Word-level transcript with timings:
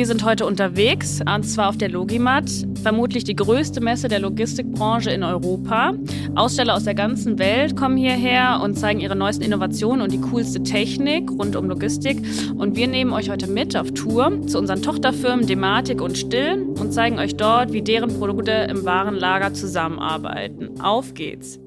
wir 0.00 0.06
sind 0.06 0.24
heute 0.24 0.46
unterwegs, 0.46 1.20
und 1.20 1.42
zwar 1.42 1.68
auf 1.68 1.76
der 1.76 1.90
Logimat, 1.90 2.50
vermutlich 2.82 3.22
die 3.24 3.36
größte 3.36 3.82
Messe 3.82 4.08
der 4.08 4.18
Logistikbranche 4.18 5.10
in 5.10 5.22
Europa. 5.22 5.92
Aussteller 6.34 6.74
aus 6.74 6.84
der 6.84 6.94
ganzen 6.94 7.38
Welt 7.38 7.76
kommen 7.76 7.98
hierher 7.98 8.62
und 8.64 8.78
zeigen 8.78 9.00
ihre 9.00 9.14
neuesten 9.14 9.44
Innovationen 9.44 10.00
und 10.00 10.10
die 10.10 10.20
coolste 10.22 10.62
Technik 10.62 11.30
rund 11.30 11.54
um 11.54 11.68
Logistik. 11.68 12.16
Und 12.56 12.76
wir 12.76 12.88
nehmen 12.88 13.12
euch 13.12 13.28
heute 13.28 13.46
mit 13.46 13.76
auf 13.76 13.92
Tour 13.92 14.40
zu 14.46 14.58
unseren 14.58 14.80
Tochterfirmen 14.80 15.46
Dematik 15.46 16.00
und 16.00 16.16
Still 16.16 16.62
und 16.80 16.94
zeigen 16.94 17.18
euch 17.18 17.36
dort, 17.36 17.74
wie 17.74 17.82
deren 17.82 18.08
Produkte 18.18 18.52
im 18.70 18.86
Warenlager 18.86 19.52
zusammenarbeiten. 19.52 20.80
Auf 20.80 21.12
geht's! 21.12 21.60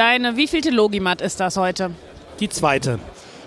Deine 0.00 0.34
wievielte 0.38 0.70
Logimat 0.70 1.20
ist 1.20 1.40
das 1.40 1.58
heute? 1.58 1.90
Die 2.40 2.48
zweite. 2.48 2.98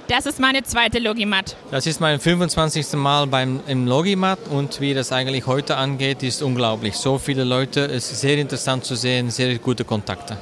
Das 0.08 0.28
ist 0.28 0.40
meine 0.40 0.62
zweite 0.62 1.00
Logimat. 1.00 1.56
Das 1.72 1.88
ist 1.88 2.00
mein 2.00 2.20
25. 2.20 2.94
Mal 2.94 3.26
beim, 3.26 3.62
im 3.66 3.88
Logimat 3.88 4.38
und 4.52 4.80
wie 4.80 4.94
das 4.94 5.12
eigentlich 5.12 5.48
heute 5.48 5.78
angeht, 5.78 6.22
ist 6.22 6.44
unglaublich. 6.44 6.94
So 6.94 7.18
viele 7.18 7.44
Leute, 7.44 7.86
es 7.86 8.12
ist 8.12 8.22
sehr 8.22 8.38
interessant 8.38 8.86
zu 8.86 8.94
sehen, 8.94 9.32
sehr 9.32 9.58
gute 9.58 9.84
Kontakte. 9.84 10.38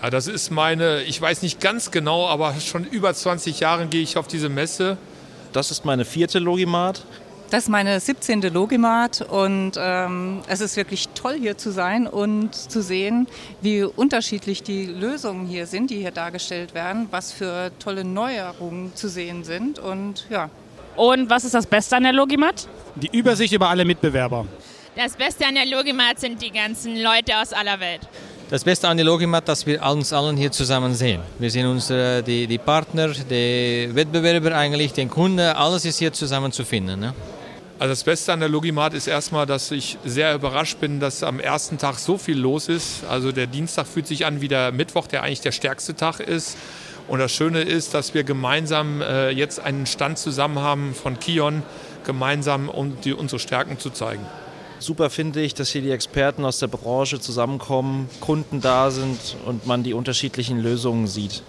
Ja, 0.00 0.08
das 0.08 0.28
ist 0.28 0.52
meine, 0.52 1.02
ich 1.02 1.20
weiß 1.20 1.42
nicht 1.42 1.58
ganz 1.58 1.90
genau, 1.90 2.28
aber 2.28 2.54
schon 2.60 2.84
über 2.84 3.12
20 3.12 3.58
Jahre 3.58 3.88
gehe 3.88 4.02
ich 4.02 4.16
auf 4.16 4.28
diese 4.28 4.48
Messe. 4.48 4.98
Das 5.52 5.72
ist 5.72 5.84
meine 5.84 6.04
vierte 6.04 6.38
Logimat. 6.38 7.04
Das 7.50 7.64
ist 7.64 7.68
meine 7.68 8.00
17. 8.00 8.42
Logimat 8.42 9.20
und 9.20 9.72
ähm, 9.78 10.40
es 10.48 10.60
ist 10.60 10.76
wirklich 10.76 11.08
toll 11.10 11.36
hier 11.38 11.56
zu 11.56 11.70
sein 11.70 12.06
und 12.06 12.54
zu 12.54 12.82
sehen, 12.82 13.28
wie 13.60 13.84
unterschiedlich 13.84 14.62
die 14.62 14.86
Lösungen 14.86 15.46
hier 15.46 15.66
sind, 15.66 15.90
die 15.90 15.98
hier 15.98 16.10
dargestellt 16.10 16.74
werden, 16.74 17.06
was 17.10 17.32
für 17.32 17.70
tolle 17.78 18.02
Neuerungen 18.02 18.94
zu 18.96 19.08
sehen 19.08 19.44
sind 19.44 19.78
und 19.78 20.26
ja. 20.30 20.50
Und 20.96 21.28
was 21.28 21.44
ist 21.44 21.54
das 21.54 21.66
Beste 21.66 21.96
an 21.96 22.04
der 22.04 22.12
Logimat? 22.12 22.68
Die 22.96 23.16
Übersicht 23.16 23.52
über 23.52 23.68
alle 23.68 23.84
Mitbewerber. 23.84 24.46
Das 24.96 25.16
Beste 25.16 25.44
an 25.44 25.54
der 25.54 25.66
Logimat 25.66 26.20
sind 26.20 26.40
die 26.40 26.52
ganzen 26.52 26.96
Leute 27.02 27.36
aus 27.36 27.52
aller 27.52 27.80
Welt. 27.80 28.00
Das 28.50 28.62
Beste 28.62 28.88
an 28.88 28.98
der 28.98 29.06
Logimat, 29.06 29.48
dass 29.48 29.64
wir 29.64 29.82
uns 29.82 30.12
allen 30.12 30.36
hier 30.36 30.52
zusammen 30.52 30.94
sehen. 30.94 31.22
Wir 31.38 31.50
sehen 31.50 31.66
unsere, 31.66 32.22
die, 32.22 32.46
die 32.46 32.58
Partner, 32.58 33.08
die 33.08 33.88
Wettbewerber 33.90 34.54
eigentlich, 34.54 34.92
den 34.92 35.08
Kunden, 35.08 35.40
alles 35.40 35.86
ist 35.86 35.98
hier 35.98 36.12
zusammen 36.12 36.52
zu 36.52 36.62
finden. 36.62 37.00
Ne? 37.00 37.14
Also 37.78 37.92
das 37.92 38.04
Beste 38.04 38.34
an 38.34 38.40
der 38.40 38.50
Logimat 38.50 38.92
ist 38.92 39.06
erstmal, 39.06 39.46
dass 39.46 39.70
ich 39.70 39.96
sehr 40.04 40.34
überrascht 40.34 40.78
bin, 40.78 41.00
dass 41.00 41.22
am 41.22 41.40
ersten 41.40 41.78
Tag 41.78 41.98
so 41.98 42.18
viel 42.18 42.38
los 42.38 42.68
ist. 42.68 43.04
Also 43.08 43.32
der 43.32 43.46
Dienstag 43.46 43.86
fühlt 43.86 44.06
sich 44.06 44.26
an 44.26 44.42
wie 44.42 44.48
der 44.48 44.72
Mittwoch, 44.72 45.06
der 45.06 45.22
eigentlich 45.22 45.40
der 45.40 45.52
stärkste 45.52 45.96
Tag 45.96 46.20
ist. 46.20 46.58
Und 47.08 47.20
das 47.20 47.32
Schöne 47.32 47.62
ist, 47.62 47.94
dass 47.94 48.12
wir 48.12 48.24
gemeinsam 48.24 49.00
äh, 49.00 49.30
jetzt 49.30 49.58
einen 49.58 49.86
Stand 49.86 50.18
zusammen 50.18 50.58
haben 50.58 50.94
von 50.94 51.18
Kion, 51.18 51.62
gemeinsam 52.04 52.68
um 52.68 53.00
die, 53.00 53.14
unsere 53.14 53.38
Stärken 53.38 53.78
zu 53.78 53.88
zeigen. 53.88 54.24
Super 54.78 55.10
finde 55.10 55.40
ich, 55.40 55.54
dass 55.54 55.70
hier 55.70 55.82
die 55.82 55.90
Experten 55.90 56.44
aus 56.44 56.58
der 56.58 56.66
Branche 56.66 57.20
zusammenkommen, 57.20 58.08
Kunden 58.20 58.60
da 58.60 58.90
sind 58.90 59.36
und 59.46 59.66
man 59.66 59.82
die 59.82 59.94
unterschiedlichen 59.94 60.58
Lösungen 60.58 61.06
sieht. 61.06 61.42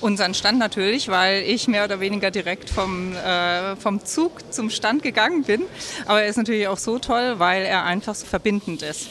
Unseren 0.00 0.34
Stand 0.34 0.58
natürlich, 0.58 1.08
weil 1.08 1.42
ich 1.42 1.68
mehr 1.68 1.84
oder 1.84 2.00
weniger 2.00 2.30
direkt 2.30 2.68
vom, 2.68 3.14
äh, 3.14 3.76
vom 3.76 4.04
Zug 4.04 4.52
zum 4.52 4.68
Stand 4.68 5.02
gegangen 5.02 5.44
bin. 5.44 5.62
Aber 6.04 6.22
er 6.22 6.28
ist 6.28 6.36
natürlich 6.36 6.68
auch 6.68 6.78
so 6.78 6.98
toll, 6.98 7.38
weil 7.38 7.62
er 7.62 7.84
einfach 7.84 8.14
so 8.14 8.26
verbindend 8.26 8.82
ist. 8.82 9.08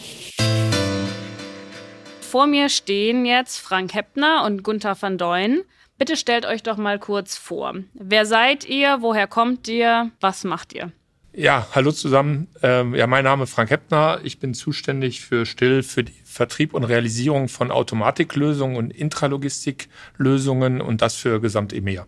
Vor 2.21 2.47
mir 2.47 2.69
stehen 2.69 3.25
jetzt 3.25 3.59
Frank 3.59 3.93
Heppner 3.93 4.43
und 4.45 4.61
Gunther 4.61 4.95
van 4.99 5.17
Deuen. 5.17 5.63
Bitte 5.97 6.17
stellt 6.17 6.45
euch 6.45 6.61
doch 6.61 6.77
mal 6.77 6.99
kurz 6.99 7.37
vor. 7.37 7.73
Wer 7.93 8.25
seid 8.25 8.65
ihr? 8.65 8.97
Woher 9.01 9.27
kommt 9.27 9.67
ihr? 9.67 10.11
Was 10.19 10.43
macht 10.43 10.73
ihr? 10.73 10.91
Ja, 11.37 11.67
hallo 11.73 11.91
zusammen. 11.91 12.47
Ähm, 12.63 12.95
ja, 12.95 13.07
mein 13.07 13.25
Name 13.25 13.43
ist 13.43 13.53
Frank 13.53 13.69
Heppner. 13.69 14.21
Ich 14.23 14.39
bin 14.39 14.53
zuständig 14.53 15.19
für 15.19 15.45
Still 15.45 15.83
für 15.83 16.05
die 16.05 16.13
Vertrieb 16.23 16.73
und 16.73 16.85
Realisierung 16.85 17.49
von 17.49 17.71
Automatiklösungen 17.71 18.77
und 18.77 18.91
Intralogistiklösungen 18.91 20.79
und 20.79 21.01
das 21.01 21.15
für 21.15 21.41
gesamt 21.41 21.73
EMEA. 21.73 22.05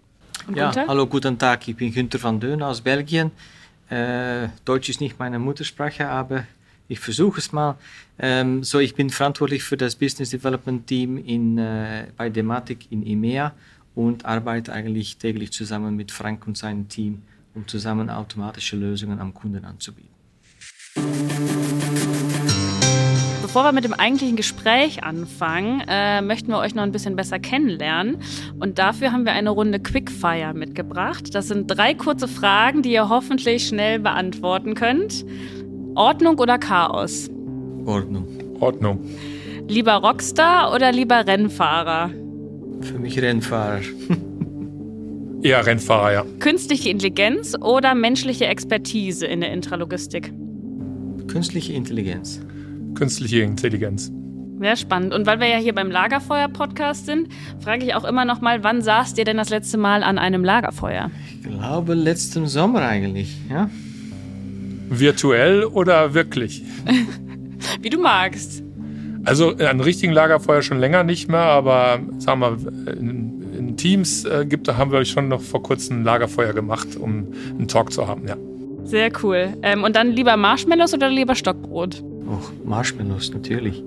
Ja, 0.56 0.74
hallo, 0.88 1.08
guten 1.08 1.38
Tag. 1.38 1.68
Ich 1.68 1.76
bin 1.76 1.94
Günther 1.94 2.24
van 2.24 2.40
Deun 2.40 2.64
aus 2.64 2.80
Belgien. 2.80 3.32
Äh, 3.90 4.48
Deutsch 4.64 4.88
ist 4.88 5.02
nicht 5.02 5.20
meine 5.20 5.40
Muttersprache, 5.40 6.08
aber 6.08 6.46
ich 6.88 7.02
versuche 7.02 7.40
es 7.40 7.52
mal. 7.52 7.76
Ähm, 8.20 8.64
so, 8.64 8.80
ich 8.80 8.96
bin 8.96 9.10
verantwortlich 9.10 9.62
für 9.62 9.76
das 9.76 9.96
Business 9.96 10.30
Development 10.30 10.88
Team 10.88 11.18
in, 11.18 11.58
äh, 11.58 12.08
bei 12.16 12.30
Dematic 12.30 12.90
in 12.92 13.06
EMEA 13.06 13.52
und 13.94 14.24
arbeite 14.24 14.72
eigentlich 14.72 15.18
täglich 15.18 15.52
zusammen 15.52 15.98
mit 15.98 16.14
Frank 16.14 16.48
und 16.48 16.58
seinem 16.58 16.88
Team 16.88 17.24
um 17.58 17.68
zusammen 17.68 18.10
automatische 18.10 18.78
Lösungen 18.78 19.20
am 19.20 19.34
Kunden 19.34 19.66
anzubieten. 19.66 20.14
Bevor 23.42 23.64
wir 23.64 23.72
mit 23.72 23.84
dem 23.84 23.94
eigentlichen 23.94 24.36
Gespräch 24.36 25.04
anfangen, 25.04 25.82
äh, 25.88 26.22
möchten 26.22 26.50
wir 26.52 26.60
euch 26.60 26.76
noch 26.76 26.84
ein 26.84 26.92
bisschen 26.92 27.16
besser 27.16 27.40
kennenlernen. 27.40 28.18
Und 28.60 28.78
dafür 28.78 29.12
haben 29.12 29.26
wir 29.26 29.32
eine 29.32 29.50
Runde 29.50 29.80
Quickfire 29.80 30.54
mitgebracht. 30.54 31.34
Das 31.34 31.48
sind 31.48 31.68
drei 31.68 31.94
kurze 31.96 32.28
Fragen, 32.28 32.84
die 32.84 32.92
ihr 32.92 33.10
hoffentlich 33.10 33.68
schnell 33.68 34.00
beantworten 34.00 34.76
könnt. 34.76 35.26
Ordnung 35.96 36.38
oder 36.38 36.60
Chaos? 36.60 37.30
Ordnung. 37.86 38.28
Ordnung. 38.60 39.04
Lieber 39.68 39.94
Rockstar 39.94 40.74
oder 40.74 40.92
lieber 40.92 41.26
Rennfahrer? 41.26 42.12
Für 42.82 43.00
mich 43.00 43.20
Rennfahrer. 43.20 43.82
Eher 45.48 45.66
Rennfahrer, 45.66 46.12
ja. 46.12 46.26
Künstliche 46.40 46.90
Intelligenz 46.90 47.56
oder 47.62 47.96
menschliche 47.96 48.48
Expertise 48.48 49.26
in 49.26 49.40
der 49.40 49.54
Intralogistik? 49.54 50.34
Künstliche 51.30 51.72
Intelligenz. 51.72 52.42
Künstliche 52.96 53.44
Intelligenz. 53.44 54.12
Sehr 54.60 54.76
spannend. 54.76 55.14
Und 55.14 55.26
weil 55.26 55.40
wir 55.40 55.48
ja 55.48 55.56
hier 55.56 55.74
beim 55.74 55.90
Lagerfeuer-Podcast 55.90 57.06
sind, 57.06 57.30
frage 57.62 57.86
ich 57.86 57.96
auch 57.96 58.04
immer 58.04 58.26
noch 58.26 58.42
mal, 58.42 58.66
wann 58.66 58.82
saßt 58.82 59.18
ihr 59.20 59.24
denn 59.24 59.38
das 59.38 59.50
letzte 59.50 59.78
Mal 59.78 60.04
an 60.04 60.18
einem 60.18 60.44
Lagerfeuer? 60.44 61.12
Ich 61.32 61.44
glaube, 61.44 61.94
letzten 61.94 62.48
Sommer 62.48 62.82
eigentlich, 62.82 63.38
ja. 63.50 63.70
Virtuell 64.90 65.64
oder 65.64 66.14
wirklich? 66.14 66.62
Wie 67.82 67.90
du 67.90 68.02
magst. 68.02 68.64
Also 69.24 69.56
ein 69.56 69.80
richtigen 69.80 70.12
Lagerfeuer 70.12 70.62
schon 70.62 70.80
länger 70.80 71.06
nicht 71.06 71.30
mehr, 71.30 71.40
aber 71.40 72.02
sagen 72.18 72.42
wir, 72.42 72.98
in 72.98 73.37
Teams 73.78 74.26
äh, 74.26 74.46
gibt, 74.46 74.68
haben 74.68 74.92
wir 74.92 75.04
schon 75.06 75.30
noch 75.30 75.42
vor 75.42 75.64
kurzem 75.64 76.02
ein 76.02 76.04
Lagerfeuer 76.04 76.54
gemacht, 76.54 76.96
um 77.00 77.28
einen 77.50 77.68
Talk 77.68 77.94
zu 77.94 78.08
haben, 78.08 78.28
ja. 78.28 78.36
Sehr 78.84 79.12
cool. 79.24 79.54
Ähm, 79.64 79.84
und 79.84 79.96
dann 79.96 80.12
lieber 80.12 80.38
Marshmallows 80.38 80.94
oder 80.94 81.10
lieber 81.10 81.36
Stockbrot? 81.36 82.04
Oh, 82.30 82.40
Marshmallows, 82.66 83.34
natürlich. 83.34 83.84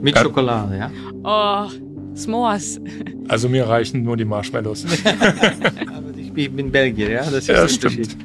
Mit 0.00 0.14
ja. 0.14 0.22
Schokolade, 0.22 0.76
ja. 0.76 0.90
Oh, 1.24 1.70
S'mores. 2.14 2.80
Also 3.28 3.48
mir 3.48 3.68
reichen 3.68 4.02
nur 4.02 4.16
die 4.16 4.24
Marshmallows. 4.24 4.84
Aber 5.04 6.16
ich 6.16 6.50
bin 6.50 6.70
Belgier, 6.70 7.10
ja. 7.10 7.22
Das 7.22 7.34
ist 7.34 7.48
ja, 7.48 7.68
stimmt. 7.68 8.16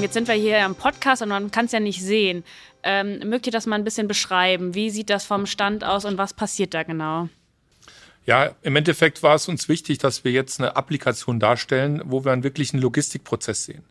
Jetzt 0.00 0.14
sind 0.14 0.28
wir 0.28 0.34
hier 0.34 0.64
im 0.64 0.76
Podcast 0.76 1.22
und 1.22 1.28
man 1.28 1.50
kann 1.50 1.64
es 1.64 1.72
ja 1.72 1.80
nicht 1.80 2.00
sehen. 2.00 2.44
Ähm, 2.84 3.18
mögt 3.28 3.46
ihr 3.46 3.52
das 3.52 3.66
mal 3.66 3.74
ein 3.74 3.82
bisschen 3.82 4.06
beschreiben? 4.06 4.76
Wie 4.76 4.90
sieht 4.90 5.10
das 5.10 5.24
vom 5.24 5.44
Stand 5.44 5.82
aus 5.82 6.04
und 6.04 6.18
was 6.18 6.34
passiert 6.34 6.72
da 6.72 6.84
genau? 6.84 7.28
Ja, 8.24 8.50
im 8.62 8.76
Endeffekt 8.76 9.24
war 9.24 9.34
es 9.34 9.48
uns 9.48 9.68
wichtig, 9.68 9.98
dass 9.98 10.22
wir 10.22 10.30
jetzt 10.30 10.60
eine 10.60 10.76
Applikation 10.76 11.40
darstellen, 11.40 12.00
wo 12.04 12.24
wir 12.24 12.30
einen 12.30 12.44
wirklichen 12.44 12.78
Logistikprozess 12.78 13.64
sehen. 13.64 13.82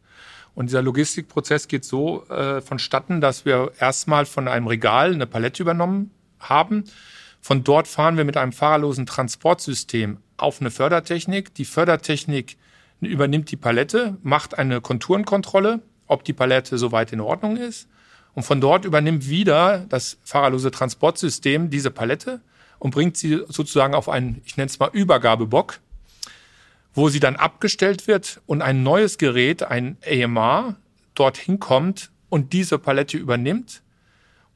Und 0.55 0.67
dieser 0.67 0.81
Logistikprozess 0.81 1.67
geht 1.67 1.83
so 1.83 2.25
äh, 2.29 2.61
vonstatten, 2.61 3.19
dass 3.19 3.43
wir 3.43 3.73
erstmal 3.77 4.25
von 4.25 4.47
einem 4.47 4.67
Regal 4.67 5.13
eine 5.13 5.27
Palette 5.27 5.61
übernommen 5.61 6.11
haben. 6.39 6.85
Von 7.41 7.65
dort 7.65 7.87
fahren 7.87 8.15
wir 8.15 8.23
mit 8.23 8.37
einem 8.37 8.53
fahrerlosen 8.53 9.05
Transportsystem 9.05 10.17
auf 10.37 10.61
eine 10.61 10.71
Fördertechnik. 10.71 11.53
Die 11.53 11.65
Fördertechnik 11.65 12.57
übernimmt 13.01 13.51
die 13.51 13.57
Palette, 13.57 14.17
macht 14.23 14.57
eine 14.57 14.81
Konturenkontrolle, 14.81 15.81
ob 16.07 16.23
die 16.23 16.33
Palette 16.33 16.77
soweit 16.77 17.13
in 17.13 17.21
Ordnung 17.21 17.57
ist. 17.57 17.87
Und 18.33 18.43
von 18.43 18.61
dort 18.61 18.85
übernimmt 18.85 19.29
wieder 19.29 19.85
das 19.89 20.17
fahrerlose 20.23 20.71
Transportsystem 20.71 21.69
diese 21.69 21.91
Palette 21.91 22.41
und 22.79 22.91
bringt 22.91 23.17
sie 23.17 23.41
sozusagen 23.47 23.95
auf 23.95 24.09
einen, 24.09 24.41
ich 24.45 24.57
nenne 24.57 24.67
es 24.67 24.79
mal 24.79 24.89
Übergabebock, 24.93 25.79
wo 26.93 27.09
sie 27.09 27.19
dann 27.19 27.35
abgestellt 27.35 28.07
wird 28.07 28.41
und 28.45 28.61
ein 28.61 28.83
neues 28.83 29.17
Gerät, 29.17 29.63
ein 29.63 29.97
AMR, 30.07 30.75
dorthin 31.15 31.59
kommt 31.59 32.11
und 32.29 32.53
diese 32.53 32.77
Palette 32.77 33.17
übernimmt 33.17 33.81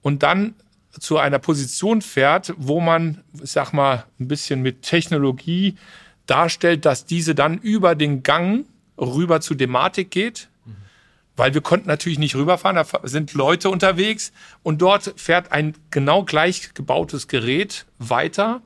und 0.02 0.24
dann 0.24 0.56
zu 1.00 1.18
einer 1.18 1.40
Position 1.40 2.02
fährt, 2.02 2.54
wo 2.58 2.82
man, 2.82 3.24
ich 3.42 3.52
sag 3.52 3.72
mal, 3.74 4.06
ein 4.20 4.28
bisschen 4.28 4.62
mit 4.62 4.82
Technologie 4.82 5.76
darstellt, 6.26 6.86
dass 6.86 7.06
diese 7.06 7.34
dann 7.34 7.58
über 7.58 7.96
den 7.96 8.24
Gang 8.24 8.66
rüber 8.98 9.42
zu 9.42 9.56
Dematik 9.56 10.12
geht, 10.12 10.50
weil 11.42 11.56
wir 11.56 11.62
konnten 11.62 11.88
natürlich 11.88 12.20
nicht 12.20 12.36
rüberfahren, 12.36 12.76
da 12.76 12.86
sind 13.02 13.34
Leute 13.34 13.72
unterwegs 13.72 14.32
und 14.62 14.80
dort 14.80 15.16
fährt 15.18 15.52
ein 15.52 15.74
genau 15.90 16.24
gleich 16.24 16.76
gebautes 16.76 17.28
Gerät 17.28 17.88
weiter 17.98 18.62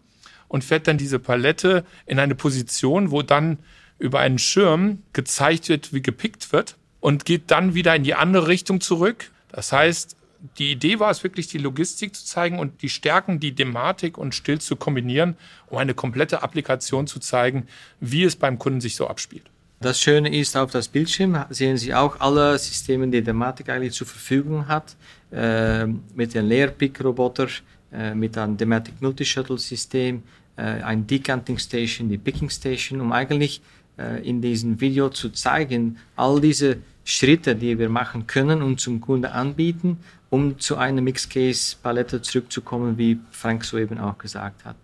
und 0.49 0.65
fährt 0.65 0.85
dann 0.85 0.97
diese 0.97 1.17
Palette 1.17 1.85
in 2.05 2.19
eine 2.19 2.35
Position, 2.35 3.11
wo 3.11 3.21
dann 3.21 3.59
über 3.97 4.19
einen 4.19 4.39
Schirm 4.39 5.03
gezeigt 5.13 5.69
wird, 5.69 5.93
wie 5.93 6.01
gepickt 6.01 6.51
wird 6.51 6.75
und 6.99 7.23
geht 7.23 7.49
dann 7.49 7.75
wieder 7.75 7.95
in 7.95 8.03
die 8.03 8.13
andere 8.13 8.49
Richtung 8.49 8.81
zurück. 8.81 9.31
Das 9.53 9.71
heißt, 9.71 10.17
die 10.57 10.73
Idee 10.73 10.99
war 10.99 11.11
es 11.11 11.23
wirklich, 11.23 11.47
die 11.47 11.59
Logistik 11.59 12.13
zu 12.13 12.25
zeigen 12.25 12.59
und 12.59 12.81
die 12.81 12.89
Stärken, 12.89 13.39
die 13.39 13.53
Dematik 13.53 14.17
und 14.17 14.35
Still 14.35 14.59
zu 14.59 14.75
kombinieren, 14.75 15.37
um 15.67 15.77
eine 15.77 15.93
komplette 15.93 16.43
Applikation 16.43 17.07
zu 17.07 17.21
zeigen, 17.21 17.67
wie 18.01 18.25
es 18.25 18.35
beim 18.35 18.59
Kunden 18.59 18.81
sich 18.81 18.97
so 18.97 19.07
abspielt. 19.07 19.49
Das 19.85 20.01
Schöne 20.01 20.35
ist, 20.35 20.57
auf 20.57 20.71
das 20.71 20.87
Bildschirm 20.87 21.45
sehen 21.51 21.77
Sie 21.77 21.93
auch 21.93 22.19
alle 22.19 22.57
Systeme, 22.57 23.07
die 23.07 23.21
Dematik 23.21 23.69
eigentlich 23.69 23.93
zur 23.93 24.07
Verfügung 24.07 24.67
hat, 24.67 24.95
äh, 25.31 25.85
mit 25.85 26.33
dem 26.33 26.49
Layer-Pick-Roboter, 26.49 27.49
äh, 27.93 28.15
mit 28.15 28.35
einem 28.35 28.57
Dematic 28.57 28.99
Multi-Shuttle-System, 28.99 30.23
äh, 30.55 30.61
ein 30.61 31.05
Decanting 31.05 31.59
Station, 31.59 32.09
die 32.09 32.17
Picking 32.17 32.49
Station, 32.49 32.99
um 32.99 33.11
eigentlich 33.11 33.61
äh, 33.99 34.27
in 34.27 34.41
diesem 34.41 34.81
Video 34.81 35.09
zu 35.09 35.29
zeigen, 35.29 35.99
all 36.15 36.41
diese 36.41 36.77
Schritte, 37.03 37.55
die 37.55 37.77
wir 37.77 37.89
machen 37.89 38.25
können 38.25 38.63
und 38.63 38.79
zum 38.79 38.99
Kunden 38.99 39.25
anbieten, 39.25 39.99
um 40.31 40.57
zu 40.57 40.77
einer 40.77 41.01
Mixed-Case-Palette 41.01 42.23
zurückzukommen, 42.23 42.97
wie 42.97 43.19
Frank 43.29 43.63
soeben 43.63 43.99
auch 43.99 44.17
gesagt 44.17 44.65
hat. 44.65 44.77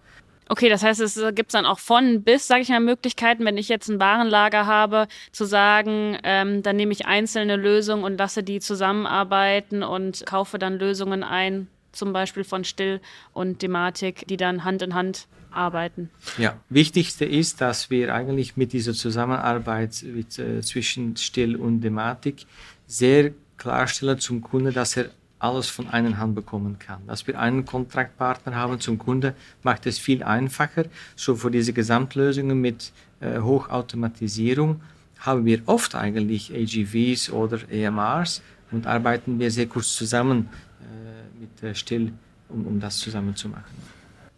Okay, 0.52 0.68
das 0.68 0.84
heißt, 0.84 1.00
es 1.00 1.18
gibt 1.34 1.54
dann 1.54 1.66
auch 1.66 1.80
von 1.80 2.24
bis, 2.24 2.46
sage 2.46 2.62
ich 2.62 2.68
mal, 2.68 2.82
Möglichkeiten, 2.82 3.46
wenn 3.46 3.58
ich 3.58 3.70
jetzt 3.70 3.88
ein 3.88 4.02
Warenlager 4.02 4.66
habe, 4.66 5.08
zu 5.32 5.46
sagen, 5.46 6.18
ähm, 6.24 6.62
dann 6.62 6.76
nehme 6.76 6.92
ich 6.92 7.06
einzelne 7.06 7.56
Lösungen 7.56 8.04
und 8.04 8.18
lasse 8.18 8.44
die 8.44 8.60
zusammenarbeiten 8.60 9.82
und 9.82 10.26
kaufe 10.26 10.60
dann 10.60 10.78
Lösungen 10.78 11.24
ein, 11.24 11.68
zum 11.94 12.12
Beispiel 12.12 12.44
von 12.44 12.66
Still 12.66 13.00
und 13.32 13.62
Dematik, 13.62 14.28
die 14.28 14.36
dann 14.36 14.66
Hand 14.66 14.82
in 14.82 14.94
Hand 14.94 15.30
arbeiten. 15.52 16.10
Ja, 16.38 16.60
wichtigste 16.68 17.24
ist, 17.24 17.62
dass 17.62 17.90
wir 17.90 18.14
eigentlich 18.14 18.58
mit 18.58 18.74
dieser 18.74 18.92
Zusammenarbeit 18.92 20.04
mit, 20.04 20.38
äh, 20.38 20.60
zwischen 20.60 21.16
Still 21.16 21.56
und 21.56 21.80
Dematik 21.80 22.46
sehr 22.88 23.32
klarstellen 23.56 24.20
zum 24.20 24.42
Kunden, 24.42 24.74
dass 24.74 24.98
er 24.98 25.12
alles 25.42 25.68
von 25.68 25.90
einer 25.90 26.18
Hand 26.18 26.36
bekommen 26.36 26.78
kann. 26.80 27.06
Dass 27.08 27.26
wir 27.28 27.40
einen 27.40 27.66
Kontraktpartner 27.66 28.56
haben 28.56 28.80
zum 28.80 28.98
Kunde, 28.98 29.36
macht 29.64 29.86
es 29.86 29.98
viel 29.98 30.24
einfacher. 30.24 30.86
So 31.16 31.36
für 31.36 31.52
diese 31.52 31.74
Gesamtlösungen 31.74 32.62
mit 32.62 32.92
äh, 33.20 33.40
Hochautomatisierung 33.40 34.82
haben 35.20 35.46
wir 35.46 35.62
oft 35.66 35.96
eigentlich 35.96 36.54
AGVs 36.54 37.32
oder 37.32 37.60
EMRs 37.70 38.42
und 38.72 38.88
arbeiten 38.88 39.40
wir 39.40 39.52
sehr 39.52 39.68
kurz 39.68 39.96
zusammen 39.96 40.50
äh, 40.82 41.42
mit 41.42 41.64
äh, 41.64 41.76
Still, 41.76 42.14
um, 42.50 42.66
um 42.68 42.80
das 42.80 42.98
zusammen 42.98 43.36
zu 43.36 43.50
machen. 43.50 43.76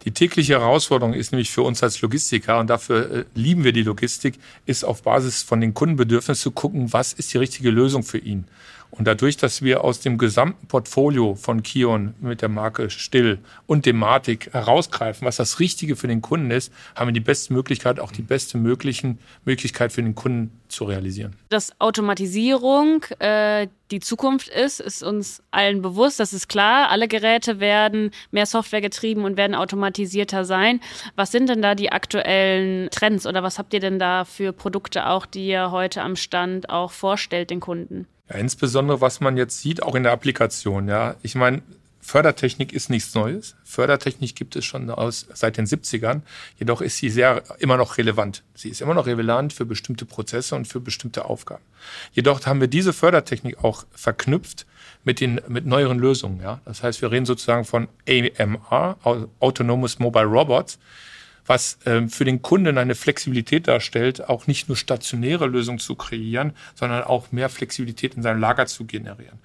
Die 0.04 0.10
tägliche 0.10 0.54
Herausforderung 0.54 1.14
ist 1.14 1.32
nämlich 1.32 1.50
für 1.50 1.62
uns 1.62 1.82
als 1.82 2.02
Logistiker, 2.02 2.58
und 2.58 2.68
dafür 2.68 3.10
äh, 3.10 3.24
lieben 3.34 3.64
wir 3.64 3.72
die 3.72 3.82
Logistik, 3.82 4.38
ist 4.66 4.84
auf 4.84 5.02
Basis 5.02 5.42
von 5.42 5.62
den 5.62 5.72
Kundenbedürfnissen 5.72 6.42
zu 6.42 6.50
gucken, 6.50 6.92
was 6.92 7.14
ist 7.14 7.32
die 7.32 7.38
richtige 7.38 7.70
Lösung 7.70 8.02
für 8.02 8.18
ihn. 8.18 8.44
Und 8.96 9.08
dadurch, 9.08 9.36
dass 9.36 9.62
wir 9.62 9.82
aus 9.82 10.00
dem 10.00 10.18
gesamten 10.18 10.68
Portfolio 10.68 11.34
von 11.34 11.64
Kion 11.64 12.14
mit 12.20 12.42
der 12.42 12.48
Marke 12.48 12.90
Still 12.90 13.40
und 13.66 13.86
dem 13.86 13.96
Matic 13.96 14.52
herausgreifen, 14.52 15.26
was 15.26 15.36
das 15.36 15.58
Richtige 15.58 15.96
für 15.96 16.06
den 16.06 16.22
Kunden 16.22 16.52
ist, 16.52 16.72
haben 16.94 17.08
wir 17.08 17.12
die 17.12 17.18
beste 17.18 17.52
Möglichkeit, 17.52 17.98
auch 17.98 18.12
die 18.12 18.22
beste 18.22 18.56
möglichen 18.56 19.18
Möglichkeit 19.44 19.92
für 19.92 20.02
den 20.02 20.14
Kunden 20.14 20.52
zu 20.68 20.84
realisieren. 20.84 21.34
Dass 21.48 21.72
Automatisierung 21.80 23.02
äh, 23.18 23.66
die 23.90 23.98
Zukunft 23.98 24.48
ist, 24.48 24.78
ist 24.78 25.02
uns 25.02 25.42
allen 25.50 25.82
bewusst. 25.82 26.20
Das 26.20 26.32
ist 26.32 26.48
klar. 26.48 26.88
Alle 26.90 27.08
Geräte 27.08 27.58
werden 27.58 28.12
mehr 28.30 28.46
Software 28.46 28.80
getrieben 28.80 29.24
und 29.24 29.36
werden 29.36 29.56
automatisierter 29.56 30.44
sein. 30.44 30.80
Was 31.16 31.32
sind 31.32 31.48
denn 31.48 31.62
da 31.62 31.74
die 31.74 31.90
aktuellen 31.90 32.90
Trends 32.90 33.26
oder 33.26 33.42
was 33.42 33.58
habt 33.58 33.74
ihr 33.74 33.80
denn 33.80 33.98
da 33.98 34.24
für 34.24 34.52
Produkte 34.52 35.08
auch, 35.08 35.26
die 35.26 35.48
ihr 35.48 35.72
heute 35.72 36.02
am 36.02 36.14
Stand 36.14 36.70
auch 36.70 36.92
vorstellt 36.92 37.50
den 37.50 37.60
Kunden? 37.60 38.06
Ja, 38.28 38.36
insbesondere, 38.36 39.00
was 39.00 39.20
man 39.20 39.36
jetzt 39.36 39.60
sieht, 39.60 39.82
auch 39.82 39.94
in 39.94 40.02
der 40.02 40.12
Applikation. 40.12 40.88
Ja, 40.88 41.16
ich 41.22 41.34
meine, 41.34 41.62
Fördertechnik 42.04 42.74
ist 42.74 42.90
nichts 42.90 43.14
Neues. 43.14 43.56
Fördertechnik 43.64 44.36
gibt 44.36 44.56
es 44.56 44.66
schon 44.66 44.90
aus, 44.90 45.26
seit 45.32 45.56
den 45.56 45.64
70ern. 45.64 46.20
Jedoch 46.58 46.82
ist 46.82 46.98
sie 46.98 47.08
sehr, 47.08 47.42
immer 47.58 47.78
noch 47.78 47.96
relevant. 47.96 48.42
Sie 48.54 48.68
ist 48.68 48.82
immer 48.82 48.92
noch 48.92 49.06
relevant 49.06 49.54
für 49.54 49.64
bestimmte 49.64 50.04
Prozesse 50.04 50.54
und 50.54 50.68
für 50.68 50.80
bestimmte 50.80 51.24
Aufgaben. 51.24 51.64
Jedoch 52.12 52.44
haben 52.44 52.60
wir 52.60 52.68
diese 52.68 52.92
Fördertechnik 52.92 53.64
auch 53.64 53.86
verknüpft 53.92 54.66
mit 55.02 55.20
den, 55.20 55.40
mit 55.48 55.64
neueren 55.64 55.98
Lösungen. 55.98 56.42
Ja? 56.42 56.60
Das 56.66 56.82
heißt, 56.82 57.00
wir 57.00 57.10
reden 57.10 57.24
sozusagen 57.24 57.64
von 57.64 57.88
AMR, 58.06 58.98
Autonomous 59.40 59.98
Mobile 59.98 60.26
Robots 60.26 60.78
was 61.46 61.78
ähm, 61.86 62.08
für 62.08 62.24
den 62.24 62.42
Kunden 62.42 62.78
eine 62.78 62.94
Flexibilität 62.94 63.68
darstellt, 63.68 64.28
auch 64.28 64.46
nicht 64.46 64.68
nur 64.68 64.76
stationäre 64.76 65.46
Lösungen 65.46 65.78
zu 65.78 65.94
kreieren, 65.94 66.52
sondern 66.74 67.04
auch 67.04 67.32
mehr 67.32 67.48
Flexibilität 67.48 68.14
in 68.14 68.22
seinem 68.22 68.40
Lager 68.40 68.66
zu 68.66 68.84
generieren. 68.84 69.38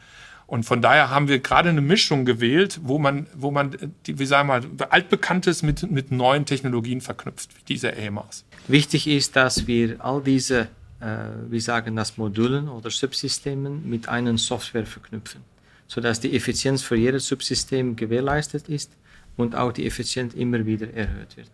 Und 0.50 0.64
von 0.64 0.82
daher 0.82 1.12
haben 1.12 1.28
wir 1.28 1.38
gerade 1.40 1.70
eine 1.70 1.82
Mischung 1.82 2.26
gewählt, 2.26 2.80
wo 2.82 2.98
man, 2.98 3.28
wo 3.36 3.52
man, 3.52 3.76
wie 4.04 4.26
sagen 4.26 4.48
wir, 4.50 4.92
altbekanntes 4.92 5.62
mit, 5.62 5.92
mit 5.92 6.12
neuen 6.12 6.46
Technologien 6.46 7.02
verknüpft, 7.02 7.56
wie 7.56 7.64
diese 7.68 7.96
AMRs. 7.96 8.46
Wichtig 8.68 9.06
ist, 9.06 9.36
dass 9.36 9.68
wir 9.68 10.04
all 10.04 10.24
diese, 10.24 10.62
äh, 11.02 11.28
wir 11.50 11.62
sagen 11.62 11.96
das 11.96 12.18
Modulen 12.18 12.68
oder 12.68 12.90
Subsystemen 12.90 13.88
mit 13.88 14.10
einer 14.10 14.36
Software 14.40 14.88
verknüpfen, 14.88 15.42
sodass 15.88 16.20
die 16.20 16.36
Effizienz 16.36 16.82
für 16.82 16.96
jedes 16.96 17.28
Subsystem 17.28 17.96
gewährleistet 17.96 18.70
ist 18.70 18.92
und 19.38 19.56
auch 19.56 19.72
die 19.72 19.86
Effizienz 19.86 20.34
immer 20.34 20.66
wieder 20.66 20.92
erhöht 20.92 21.38
wird. 21.38 21.52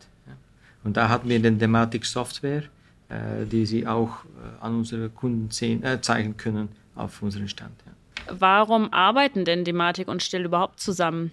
Und 0.85 0.95
da 0.95 1.09
hatten 1.09 1.27
wir 1.27 1.41
den 1.41 1.59
Thematik 1.59 2.05
Software, 2.05 2.63
äh, 3.09 3.45
die 3.51 3.65
Sie 3.65 3.85
auch 3.87 4.23
äh, 4.23 4.63
an 4.63 4.77
unsere 4.77 5.09
Kunden 5.09 5.51
sehen, 5.51 5.83
äh, 5.83 5.99
zeigen 5.99 6.37
können 6.37 6.69
auf 6.95 7.21
unserem 7.21 7.47
Stand. 7.47 7.73
Ja. 7.85 8.35
Warum 8.39 8.93
arbeiten 8.93 9.45
denn 9.45 9.65
Dematik 9.65 10.07
und 10.07 10.23
Still 10.23 10.45
überhaupt 10.45 10.79
zusammen? 10.79 11.31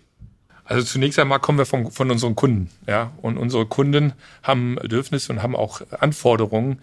Also 0.64 0.84
zunächst 0.84 1.18
einmal 1.18 1.38
kommen 1.38 1.58
wir 1.58 1.66
von, 1.66 1.90
von 1.90 2.10
unseren 2.10 2.34
Kunden. 2.34 2.70
Ja? 2.86 3.12
Und 3.20 3.36
unsere 3.36 3.66
Kunden 3.66 4.14
haben 4.42 4.76
Bedürfnisse 4.76 5.32
und 5.32 5.42
haben 5.42 5.54
auch 5.54 5.82
Anforderungen, 6.00 6.78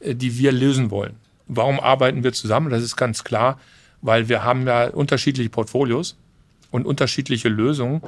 äh, 0.00 0.14
die 0.14 0.38
wir 0.38 0.52
lösen 0.52 0.90
wollen. 0.90 1.16
Warum 1.48 1.80
arbeiten 1.80 2.22
wir 2.22 2.32
zusammen? 2.32 2.70
Das 2.70 2.82
ist 2.82 2.96
ganz 2.96 3.24
klar, 3.24 3.58
weil 4.00 4.28
wir 4.28 4.44
haben 4.44 4.66
ja 4.66 4.88
unterschiedliche 4.88 5.50
Portfolios 5.50 6.16
und 6.70 6.86
unterschiedliche 6.86 7.48
Lösungen 7.48 8.00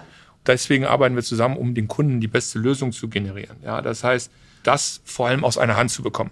deswegen 0.46 0.84
arbeiten 0.84 1.14
wir 1.14 1.22
zusammen, 1.22 1.56
um 1.56 1.74
den 1.74 1.88
Kunden 1.88 2.20
die 2.20 2.28
beste 2.28 2.58
Lösung 2.58 2.92
zu 2.92 3.08
generieren. 3.08 3.56
Ja, 3.62 3.80
das 3.80 4.04
heißt, 4.04 4.30
das 4.62 5.00
vor 5.04 5.28
allem 5.28 5.44
aus 5.44 5.58
einer 5.58 5.76
Hand 5.76 5.90
zu 5.90 6.02
bekommen. 6.02 6.30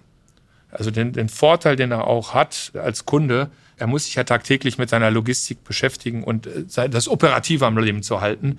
Also 0.71 0.90
den, 0.90 1.12
den 1.12 1.28
Vorteil, 1.28 1.76
den 1.76 1.90
er 1.90 2.07
auch 2.07 2.35
hat 2.35 2.73
als 2.75 3.04
Kunde, 3.04 3.50
er 3.76 3.87
muss 3.87 4.05
sich 4.05 4.14
ja 4.14 4.25
tagtäglich 4.25 4.79
mit 4.79 4.91
seiner 4.91 5.11
Logistik 5.11 5.64
beschäftigen 5.64 6.25
und 6.25 6.47
äh, 6.47 6.88
das 6.88 7.09
Operative 7.09 7.67
am 7.67 7.79
Leben 7.79 8.02
zu 8.02 8.21
halten 8.21 8.59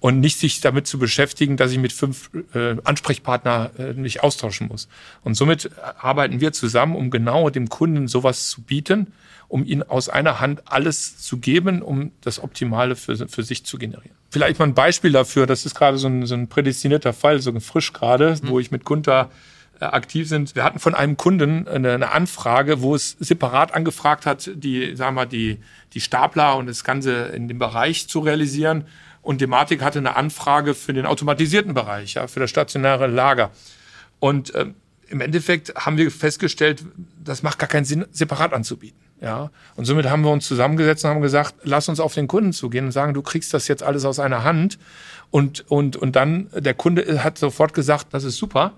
und 0.00 0.20
nicht 0.20 0.38
sich 0.38 0.60
damit 0.60 0.86
zu 0.86 0.98
beschäftigen, 0.98 1.56
dass 1.56 1.72
ich 1.72 1.78
mit 1.78 1.92
fünf 1.92 2.30
äh, 2.54 2.76
Ansprechpartner 2.84 3.70
äh, 3.78 3.92
mich 3.92 4.22
austauschen 4.22 4.68
muss. 4.68 4.88
Und 5.22 5.34
somit 5.34 5.70
arbeiten 5.98 6.40
wir 6.40 6.52
zusammen, 6.52 6.96
um 6.96 7.10
genau 7.10 7.50
dem 7.50 7.68
Kunden 7.68 8.08
sowas 8.08 8.48
zu 8.48 8.62
bieten, 8.62 9.12
um 9.48 9.64
ihn 9.64 9.82
aus 9.82 10.08
einer 10.08 10.40
Hand 10.40 10.62
alles 10.66 11.18
zu 11.18 11.38
geben, 11.38 11.82
um 11.82 12.12
das 12.22 12.42
Optimale 12.42 12.96
für, 12.96 13.28
für 13.28 13.42
sich 13.42 13.64
zu 13.64 13.76
generieren. 13.78 14.16
Vielleicht 14.30 14.58
mal 14.58 14.66
ein 14.66 14.74
Beispiel 14.74 15.12
dafür, 15.12 15.46
das 15.46 15.66
ist 15.66 15.74
gerade 15.74 15.98
so 15.98 16.08
ein, 16.08 16.24
so 16.24 16.34
ein 16.34 16.48
prädestinierter 16.48 17.12
Fall, 17.12 17.40
so 17.40 17.58
frisch 17.60 17.92
gerade, 17.92 18.36
mhm. 18.42 18.48
wo 18.48 18.60
ich 18.60 18.70
mit 18.70 18.84
Gunther 18.84 19.28
äh, 19.28 19.34
aktiv 19.80 20.28
sind. 20.28 20.54
Wir 20.54 20.64
hatten 20.64 20.78
von 20.78 20.94
einem 20.94 21.16
Kunden 21.16 21.66
eine, 21.66 22.10
Anfrage, 22.12 22.82
wo 22.82 22.94
es 22.94 23.16
separat 23.18 23.74
angefragt 23.74 24.26
hat, 24.26 24.50
die, 24.54 24.94
sagen 24.94 25.16
wir, 25.16 25.26
die, 25.26 25.58
die 25.94 26.00
Stapler 26.00 26.56
und 26.56 26.66
das 26.66 26.84
Ganze 26.84 27.26
in 27.26 27.48
dem 27.48 27.58
Bereich 27.58 28.08
zu 28.08 28.20
realisieren. 28.20 28.84
Und 29.22 29.40
Dematik 29.40 29.82
hatte 29.82 29.98
eine 29.98 30.16
Anfrage 30.16 30.74
für 30.74 30.92
den 30.92 31.06
automatisierten 31.06 31.74
Bereich, 31.74 32.14
ja, 32.14 32.26
für 32.26 32.40
das 32.40 32.50
stationäre 32.50 33.06
Lager. 33.06 33.50
Und 34.18 34.54
äh, 34.54 34.66
im 35.08 35.20
Endeffekt 35.20 35.74
haben 35.74 35.96
wir 35.96 36.10
festgestellt, 36.10 36.84
das 37.22 37.42
macht 37.42 37.58
gar 37.58 37.68
keinen 37.68 37.84
Sinn, 37.84 38.06
separat 38.12 38.52
anzubieten. 38.52 38.98
Ja, 39.20 39.50
und 39.76 39.84
somit 39.84 40.08
haben 40.08 40.22
wir 40.22 40.30
uns 40.30 40.46
zusammengesetzt 40.46 41.04
und 41.04 41.10
haben 41.10 41.20
gesagt, 41.20 41.54
lass 41.62 41.90
uns 41.90 42.00
auf 42.00 42.14
den 42.14 42.26
Kunden 42.26 42.54
zugehen 42.54 42.86
und 42.86 42.92
sagen, 42.92 43.12
du 43.12 43.20
kriegst 43.20 43.52
das 43.52 43.68
jetzt 43.68 43.82
alles 43.82 44.06
aus 44.06 44.18
einer 44.18 44.44
Hand. 44.44 44.78
Und, 45.30 45.70
und, 45.70 45.96
und 45.96 46.16
dann, 46.16 46.48
der 46.54 46.72
Kunde 46.72 47.22
hat 47.22 47.36
sofort 47.36 47.74
gesagt, 47.74 48.06
das 48.12 48.24
ist 48.24 48.38
super, 48.38 48.72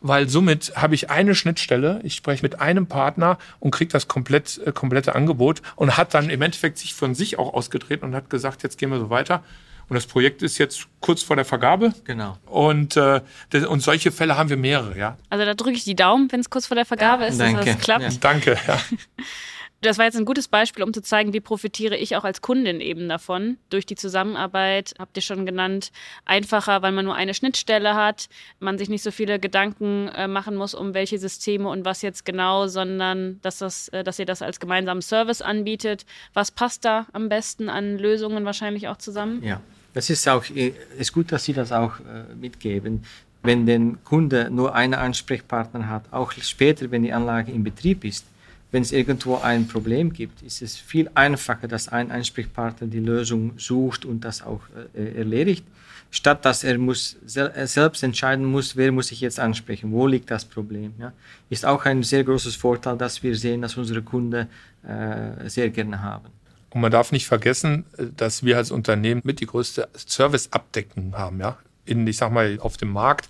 weil 0.00 0.28
somit 0.28 0.72
habe 0.76 0.94
ich 0.94 1.10
eine 1.10 1.34
Schnittstelle, 1.34 2.00
ich 2.02 2.14
spreche 2.14 2.42
mit 2.42 2.60
einem 2.60 2.86
Partner 2.86 3.38
und 3.58 3.70
kriege 3.70 3.90
das 3.90 4.08
komplett, 4.08 4.60
äh, 4.64 4.72
komplette 4.72 5.14
Angebot 5.14 5.62
und 5.76 5.96
hat 5.96 6.14
dann 6.14 6.30
im 6.30 6.42
Endeffekt 6.42 6.78
sich 6.78 6.94
von 6.94 7.14
sich 7.14 7.38
auch 7.38 7.54
ausgedreht 7.54 8.02
und 8.02 8.14
hat 8.14 8.30
gesagt, 8.30 8.62
jetzt 8.62 8.78
gehen 8.78 8.90
wir 8.90 8.98
so 8.98 9.10
weiter. 9.10 9.42
Und 9.88 9.94
das 9.96 10.06
Projekt 10.06 10.42
ist 10.42 10.58
jetzt 10.58 10.86
kurz 11.00 11.24
vor 11.24 11.34
der 11.34 11.44
Vergabe. 11.44 11.92
Genau. 12.04 12.38
Und, 12.46 12.96
äh, 12.96 13.20
und 13.68 13.80
solche 13.80 14.12
Fälle 14.12 14.36
haben 14.36 14.48
wir 14.48 14.56
mehrere, 14.56 14.96
ja. 14.96 15.16
Also 15.30 15.44
da 15.44 15.54
drücke 15.54 15.72
ich 15.72 15.82
die 15.82 15.96
Daumen, 15.96 16.30
wenn 16.30 16.38
es 16.38 16.48
kurz 16.48 16.66
vor 16.66 16.76
der 16.76 16.86
Vergabe 16.86 17.24
ist, 17.24 17.40
dass 17.40 17.52
Danke. 17.52 17.64
das 17.64 17.78
klappt. 17.80 18.02
Ja. 18.02 18.10
Danke, 18.20 18.56
ja. 18.68 18.78
Das 19.82 19.96
war 19.96 20.04
jetzt 20.04 20.16
ein 20.16 20.26
gutes 20.26 20.46
Beispiel, 20.46 20.84
um 20.84 20.92
zu 20.92 21.00
zeigen, 21.00 21.32
wie 21.32 21.40
profitiere 21.40 21.96
ich 21.96 22.14
auch 22.14 22.24
als 22.24 22.42
Kundin 22.42 22.80
eben 22.80 23.08
davon. 23.08 23.56
Durch 23.70 23.86
die 23.86 23.94
Zusammenarbeit, 23.94 24.92
habt 24.98 25.16
ihr 25.16 25.22
schon 25.22 25.46
genannt, 25.46 25.90
einfacher, 26.26 26.82
weil 26.82 26.92
man 26.92 27.06
nur 27.06 27.14
eine 27.14 27.32
Schnittstelle 27.32 27.94
hat, 27.94 28.28
man 28.58 28.76
sich 28.76 28.90
nicht 28.90 29.02
so 29.02 29.10
viele 29.10 29.38
Gedanken 29.38 30.08
äh, 30.08 30.28
machen 30.28 30.54
muss, 30.54 30.74
um 30.74 30.92
welche 30.92 31.18
Systeme 31.18 31.68
und 31.68 31.86
was 31.86 32.02
jetzt 32.02 32.26
genau, 32.26 32.68
sondern 32.68 33.40
dass, 33.40 33.58
das, 33.58 33.88
äh, 33.88 34.04
dass 34.04 34.18
ihr 34.18 34.26
das 34.26 34.42
als 34.42 34.60
gemeinsamen 34.60 35.00
Service 35.00 35.40
anbietet. 35.40 36.04
Was 36.34 36.50
passt 36.50 36.84
da 36.84 37.06
am 37.14 37.30
besten 37.30 37.70
an 37.70 37.96
Lösungen 37.96 38.44
wahrscheinlich 38.44 38.86
auch 38.88 38.98
zusammen? 38.98 39.42
Ja, 39.42 39.62
das 39.94 40.10
ist 40.10 40.28
auch 40.28 40.44
äh, 40.50 40.74
ist 40.98 41.14
gut, 41.14 41.32
dass 41.32 41.44
Sie 41.44 41.54
das 41.54 41.72
auch 41.72 42.00
äh, 42.00 42.34
mitgeben. 42.34 43.04
Wenn 43.42 43.64
der 43.64 43.80
Kunde 44.04 44.50
nur 44.50 44.74
einen 44.74 44.92
Ansprechpartner 44.92 45.88
hat, 45.88 46.12
auch 46.12 46.32
später, 46.32 46.90
wenn 46.90 47.02
die 47.02 47.14
Anlage 47.14 47.50
in 47.50 47.64
Betrieb 47.64 48.04
ist, 48.04 48.26
wenn 48.72 48.82
es 48.82 48.92
irgendwo 48.92 49.36
ein 49.36 49.66
Problem 49.66 50.12
gibt, 50.12 50.42
ist 50.42 50.62
es 50.62 50.76
viel 50.76 51.10
einfacher, 51.14 51.66
dass 51.66 51.88
ein 51.88 52.10
Ansprechpartner 52.10 52.86
die 52.86 53.00
Lösung 53.00 53.52
sucht 53.58 54.04
und 54.04 54.24
das 54.24 54.42
auch 54.42 54.60
äh, 54.94 55.18
erledigt, 55.18 55.64
statt 56.10 56.44
dass 56.44 56.64
er 56.64 56.78
muss 56.78 57.16
sel 57.26 57.50
äh, 57.54 57.66
selbst 57.66 58.02
entscheiden 58.02 58.44
muss, 58.44 58.76
wer 58.76 58.92
muss 58.92 59.10
ich 59.10 59.20
jetzt 59.20 59.40
ansprechen, 59.40 59.90
wo 59.92 60.06
liegt 60.06 60.30
das 60.30 60.44
Problem. 60.44 60.94
Ja? 60.98 61.12
Ist 61.48 61.66
auch 61.66 61.84
ein 61.84 62.02
sehr 62.02 62.24
großes 62.24 62.56
Vorteil, 62.56 62.96
dass 62.96 63.22
wir 63.22 63.34
sehen, 63.36 63.62
dass 63.62 63.76
unsere 63.76 64.02
Kunden 64.02 64.46
äh, 64.86 65.48
sehr 65.48 65.70
gerne 65.70 66.02
haben. 66.02 66.28
Und 66.70 66.80
man 66.80 66.92
darf 66.92 67.10
nicht 67.10 67.26
vergessen, 67.26 67.84
äh, 67.96 68.06
dass 68.16 68.44
wir 68.44 68.56
als 68.56 68.70
Unternehmen 68.70 69.22
mit 69.24 69.40
die 69.40 69.46
größte 69.46 69.88
Serviceabdeckung 69.94 71.16
haben, 71.16 71.40
ja. 71.40 71.58
In, 71.86 72.06
ich 72.06 72.18
sag 72.18 72.30
mal, 72.30 72.58
auf 72.60 72.76
dem 72.76 72.92
Markt. 72.92 73.28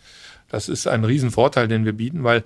Das 0.51 0.69
ist 0.69 0.87
ein 0.87 1.05
Riesenvorteil, 1.05 1.69
den 1.69 1.85
wir 1.85 1.93
bieten, 1.93 2.25
weil 2.25 2.43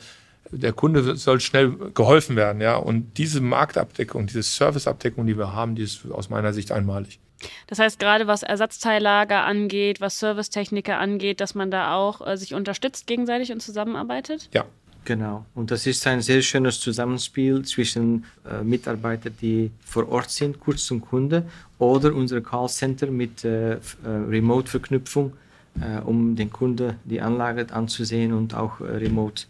der 0.50 0.72
Kunde 0.72 1.16
soll 1.16 1.40
schnell 1.40 1.72
geholfen 1.94 2.36
werden, 2.36 2.60
ja. 2.60 2.76
Und 2.76 3.18
diese 3.18 3.40
Marktabdeckung, 3.40 4.26
diese 4.26 4.42
Serviceabdeckung, 4.42 5.26
die 5.26 5.36
wir 5.36 5.52
haben, 5.52 5.74
die 5.74 5.82
ist 5.82 6.10
aus 6.10 6.30
meiner 6.30 6.52
Sicht 6.52 6.72
einmalig. 6.72 7.18
Das 7.66 7.78
heißt, 7.78 7.98
gerade 7.98 8.26
was 8.26 8.42
Ersatzteillager 8.42 9.44
angeht, 9.44 10.00
was 10.00 10.18
Servicetechniker 10.18 10.98
angeht, 10.98 11.40
dass 11.40 11.54
man 11.54 11.70
da 11.70 11.94
auch 11.94 12.26
äh, 12.26 12.36
sich 12.36 12.54
unterstützt 12.54 13.06
gegenseitig 13.06 13.52
und 13.52 13.60
zusammenarbeitet? 13.60 14.48
Ja. 14.52 14.64
Genau. 15.04 15.44
Und 15.54 15.70
das 15.70 15.86
ist 15.86 16.06
ein 16.06 16.22
sehr 16.22 16.40
schönes 16.40 16.80
Zusammenspiel 16.80 17.62
zwischen 17.62 18.24
äh, 18.50 18.62
Mitarbeitern, 18.64 19.34
die 19.40 19.70
vor 19.84 20.08
Ort 20.08 20.30
sind, 20.30 20.60
kurz 20.60 20.86
zum 20.86 21.02
Kunde, 21.02 21.44
oder 21.78 22.14
unser 22.14 22.40
Callcenter 22.40 23.08
mit 23.08 23.44
äh, 23.44 23.74
äh, 23.74 23.78
Remote-Verknüpfung, 24.04 25.34
äh, 25.80 26.00
um 26.00 26.36
den 26.36 26.50
Kunde 26.50 26.96
die 27.04 27.20
Anlage 27.20 27.66
anzusehen 27.70 28.32
und 28.32 28.54
auch 28.54 28.80
äh, 28.80 28.84
remote 28.84 29.44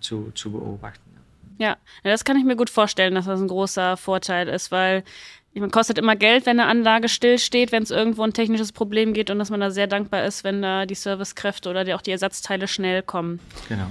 zu, 0.00 0.30
zu 0.34 0.52
beobachten. 0.52 1.02
Ja, 1.58 1.76
ja, 2.04 2.10
das 2.10 2.24
kann 2.24 2.36
ich 2.36 2.44
mir 2.44 2.56
gut 2.56 2.70
vorstellen, 2.70 3.14
dass 3.14 3.26
das 3.26 3.40
ein 3.40 3.48
großer 3.48 3.96
Vorteil 3.96 4.48
ist, 4.48 4.70
weil 4.70 5.02
ich 5.52 5.60
meine, 5.60 5.70
kostet 5.70 5.98
immer 5.98 6.14
Geld, 6.14 6.46
wenn 6.46 6.60
eine 6.60 6.68
Anlage 6.68 7.08
stillsteht, 7.08 7.72
wenn 7.72 7.82
es 7.82 7.90
irgendwo 7.90 8.22
ein 8.22 8.32
technisches 8.32 8.70
Problem 8.70 9.12
geht 9.12 9.28
und 9.30 9.38
dass 9.38 9.50
man 9.50 9.60
da 9.60 9.70
sehr 9.70 9.88
dankbar 9.88 10.24
ist, 10.24 10.44
wenn 10.44 10.62
da 10.62 10.86
die 10.86 10.94
Servicekräfte 10.94 11.68
oder 11.68 11.84
die, 11.84 11.94
auch 11.94 12.02
die 12.02 12.12
Ersatzteile 12.12 12.68
schnell 12.68 13.02
kommen. 13.02 13.40
Genau. 13.68 13.90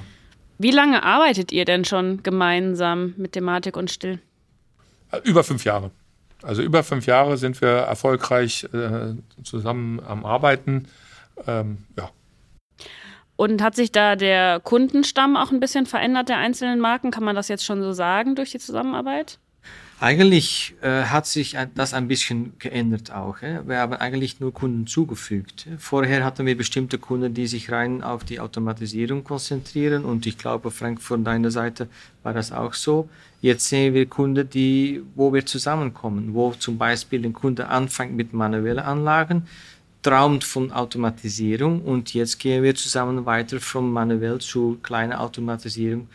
Wie 0.59 0.71
lange 0.71 1.03
arbeitet 1.03 1.51
ihr 1.51 1.65
denn 1.65 1.83
schon 1.83 2.23
gemeinsam 2.23 3.13
mit 3.17 3.33
Thematik 3.33 3.75
und 3.75 3.91
Still? 3.91 4.19
Über 5.23 5.43
fünf 5.43 5.65
Jahre. 5.65 5.91
Also 6.41 6.61
über 6.61 6.83
fünf 6.83 7.05
Jahre 7.05 7.37
sind 7.37 7.59
wir 7.61 7.69
erfolgreich 7.69 8.67
äh, 8.73 9.15
zusammen 9.43 9.99
am 9.99 10.25
Arbeiten. 10.25 10.87
Ähm, 11.45 11.79
ja. 11.97 12.09
Und 13.37 13.61
hat 13.61 13.75
sich 13.75 13.91
da 13.91 14.15
der 14.15 14.59
Kundenstamm 14.59 15.37
auch 15.37 15.51
ein 15.51 15.59
bisschen 15.59 15.85
verändert, 15.85 16.27
der 16.27 16.37
einzelnen 16.37 16.79
Marken? 16.79 17.11
Kann 17.11 17.23
man 17.23 17.35
das 17.35 17.47
jetzt 17.47 17.63
schon 17.63 17.81
so 17.81 17.93
sagen 17.93 18.35
durch 18.35 18.51
die 18.51 18.59
Zusammenarbeit? 18.59 19.39
Eigentlich 19.99 20.75
äh, 20.81 21.03
hat 21.03 21.25
sich 21.25 21.57
das 21.73 21.95
ein 21.95 22.07
bisschen 22.07 22.53
geändert 22.59 23.11
auch. 23.11 23.41
Ja? 23.41 23.67
Wir 23.67 23.77
haben 23.77 23.93
eigentlich 23.93 24.39
nur 24.39 24.53
Kunden 24.53 24.85
zugefügt. 24.85 25.67
Vorher 25.79 26.23
hatten 26.23 26.45
wir 26.45 26.55
bestimmte 26.55 26.99
Kunden, 26.99 27.33
die 27.33 27.47
sich 27.47 27.71
rein 27.71 28.03
auf 28.03 28.23
die 28.23 28.39
Automatisierung 28.39 29.23
konzentrieren 29.23 30.05
und 30.05 30.27
ich 30.27 30.37
glaube, 30.37 30.69
Frank, 30.69 31.01
von 31.01 31.23
deiner 31.23 31.49
Seite 31.49 31.87
war 32.21 32.33
das 32.33 32.51
auch 32.51 32.75
so. 32.75 33.09
Jetzt 33.41 33.69
sehen 33.69 33.95
wir 33.95 34.05
Kunden, 34.05 34.47
die, 34.47 35.01
wo 35.15 35.33
wir 35.33 35.47
zusammenkommen, 35.47 36.35
wo 36.35 36.51
zum 36.51 36.77
Beispiel 36.77 37.23
der 37.23 37.31
Kunde 37.31 37.67
anfängt 37.67 38.15
mit 38.15 38.33
manuellen 38.33 38.79
Anlagen, 38.79 39.47
träumt 40.01 40.43
von 40.43 40.71
Automatisierung 40.71 41.81
und 41.81 42.13
jetzt 42.13 42.39
gehen 42.39 42.63
wir 42.63 42.75
zusammen 42.75 43.25
weiter 43.25 43.59
von 43.59 43.91
manuell 43.91 44.39
zu 44.39 44.77
kleiner 44.81 45.21
Automatisierung 45.21 46.07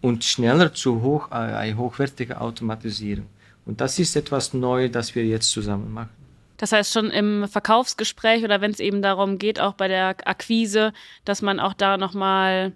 und 0.00 0.24
schneller 0.24 0.72
zu 0.72 1.02
hoch, 1.02 1.30
äh, 1.30 1.34
eine 1.34 1.76
hochwertige 1.76 2.40
Automatisierung. 2.40 3.26
Und 3.66 3.80
das 3.80 3.98
ist 3.98 4.16
etwas 4.16 4.54
Neues, 4.54 4.92
das 4.92 5.14
wir 5.14 5.24
jetzt 5.24 5.50
zusammen 5.50 5.92
machen. 5.92 6.10
Das 6.56 6.72
heißt, 6.72 6.92
schon 6.92 7.10
im 7.10 7.48
Verkaufsgespräch 7.48 8.44
oder 8.44 8.60
wenn 8.60 8.70
es 8.70 8.80
eben 8.80 9.00
darum 9.00 9.38
geht, 9.38 9.60
auch 9.60 9.74
bei 9.74 9.88
der 9.88 10.16
Akquise, 10.26 10.92
dass 11.24 11.40
man 11.40 11.58
auch 11.58 11.72
da 11.72 11.96
nochmal 11.96 12.72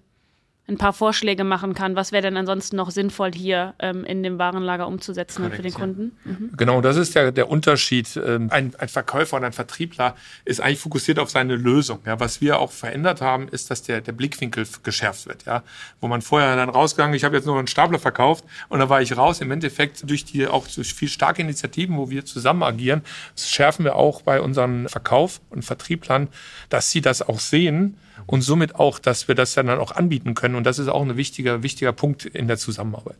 ein 0.67 0.77
paar 0.77 0.93
Vorschläge 0.93 1.43
machen 1.43 1.75
kann. 1.75 1.95
Was 1.95 2.11
wäre 2.11 2.23
denn 2.23 2.37
ansonsten 2.37 2.75
noch 2.75 2.89
sinnvoll 2.89 3.31
hier 3.33 3.75
ähm, 3.79 4.03
in 4.03 4.23
dem 4.23 4.39
Warenlager 4.39 4.87
umzusetzen 4.87 5.43
Korrekt, 5.43 5.55
für 5.57 5.61
den 5.61 5.71
ja. 5.71 5.77
Kunden? 5.77 6.17
Mhm. 6.23 6.51
Genau, 6.57 6.81
das 6.81 6.97
ist 6.97 7.13
der, 7.13 7.31
der 7.31 7.49
Unterschied. 7.49 8.17
Ähm, 8.17 8.49
Ein, 8.49 8.73
ein 8.77 8.87
Verkäufer 8.87 9.37
und 9.37 9.43
ein 9.43 9.53
Vertriebler 9.53 10.15
ist 10.43 10.61
eigentlich 10.61 10.79
fokussiert 10.79 11.19
auf 11.19 11.29
seine 11.29 11.55
Lösung. 11.55 11.99
Ja, 12.05 12.19
was 12.19 12.41
wir 12.41 12.59
auch 12.59 12.71
verändert 12.71 13.21
haben, 13.21 13.47
ist, 13.47 13.69
dass 13.69 13.83
der, 13.83 14.01
der 14.01 14.11
Blickwinkel 14.11 14.65
geschärft 14.81 15.27
wird. 15.27 15.45
Ja, 15.45 15.63
wo 16.01 16.07
man 16.07 16.21
vorher 16.21 16.55
dann 16.55 16.69
rausgegangen, 16.69 17.15
ich 17.15 17.23
habe 17.23 17.35
jetzt 17.35 17.45
nur 17.45 17.57
einen 17.57 17.67
Stapler 17.67 17.99
verkauft 17.99 18.43
und 18.69 18.79
dann 18.79 18.89
war 18.89 19.01
ich 19.01 19.15
raus. 19.15 19.41
Im 19.41 19.51
Endeffekt 19.51 20.09
durch 20.09 20.25
die 20.25 20.47
auch 20.47 20.67
durch 20.67 20.95
viel 20.95 21.09
starke 21.09 21.43
Initiativen, 21.43 21.97
wo 21.97 22.09
wir 22.09 22.25
zusammen 22.25 22.63
agieren, 22.63 23.01
schärfen 23.35 23.85
wir 23.85 23.95
auch 23.95 24.23
bei 24.23 24.41
unseren 24.41 24.89
Verkauf 24.89 25.41
und 25.51 25.63
Vertrieblern, 25.63 26.27
dass 26.69 26.89
sie 26.89 27.01
das 27.01 27.21
auch 27.21 27.39
sehen 27.39 27.97
und 28.25 28.41
somit 28.41 28.75
auch, 28.75 28.99
dass 28.99 29.27
wir 29.27 29.35
das 29.35 29.53
dann 29.53 29.69
auch 29.69 29.91
anbieten 29.91 30.33
können. 30.33 30.55
Und 30.55 30.65
das 30.65 30.79
ist 30.79 30.87
auch 30.87 31.01
ein 31.01 31.17
wichtiger, 31.17 31.63
wichtiger 31.63 31.93
Punkt 31.93 32.25
in 32.25 32.47
der 32.47 32.57
Zusammenarbeit. 32.57 33.17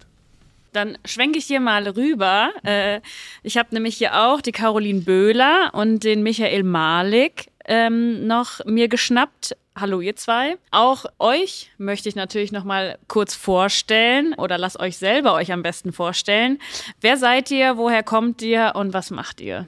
Dann 0.73 0.97
schwenke 1.05 1.39
ich 1.39 1.45
hier 1.45 1.61
mal 1.61 1.87
rüber. 1.87 2.51
Äh, 2.63 2.99
ich 3.43 3.57
habe 3.57 3.69
nämlich 3.73 3.95
hier 3.97 4.21
auch 4.21 4.41
die 4.41 4.51
Caroline 4.51 5.01
Böhler 5.01 5.71
und 5.73 6.03
den 6.03 6.21
Michael 6.21 6.63
Malik 6.63 7.47
ähm, 7.65 8.27
noch 8.27 8.63
mir 8.65 8.89
geschnappt. 8.89 9.55
Hallo 9.77 10.01
ihr 10.01 10.15
zwei. 10.15 10.57
Auch 10.71 11.05
euch 11.19 11.71
möchte 11.77 12.09
ich 12.09 12.15
natürlich 12.15 12.51
noch 12.51 12.63
mal 12.63 12.97
kurz 13.07 13.35
vorstellen 13.35 14.33
oder 14.33 14.57
lasst 14.57 14.79
euch 14.79 14.97
selber 14.97 15.33
euch 15.33 15.51
am 15.51 15.63
besten 15.63 15.91
vorstellen. 15.91 16.59
Wer 17.01 17.17
seid 17.17 17.51
ihr? 17.51 17.77
Woher 17.77 18.03
kommt 18.03 18.41
ihr? 18.41 18.73
Und 18.75 18.93
was 18.93 19.11
macht 19.11 19.41
ihr? 19.41 19.67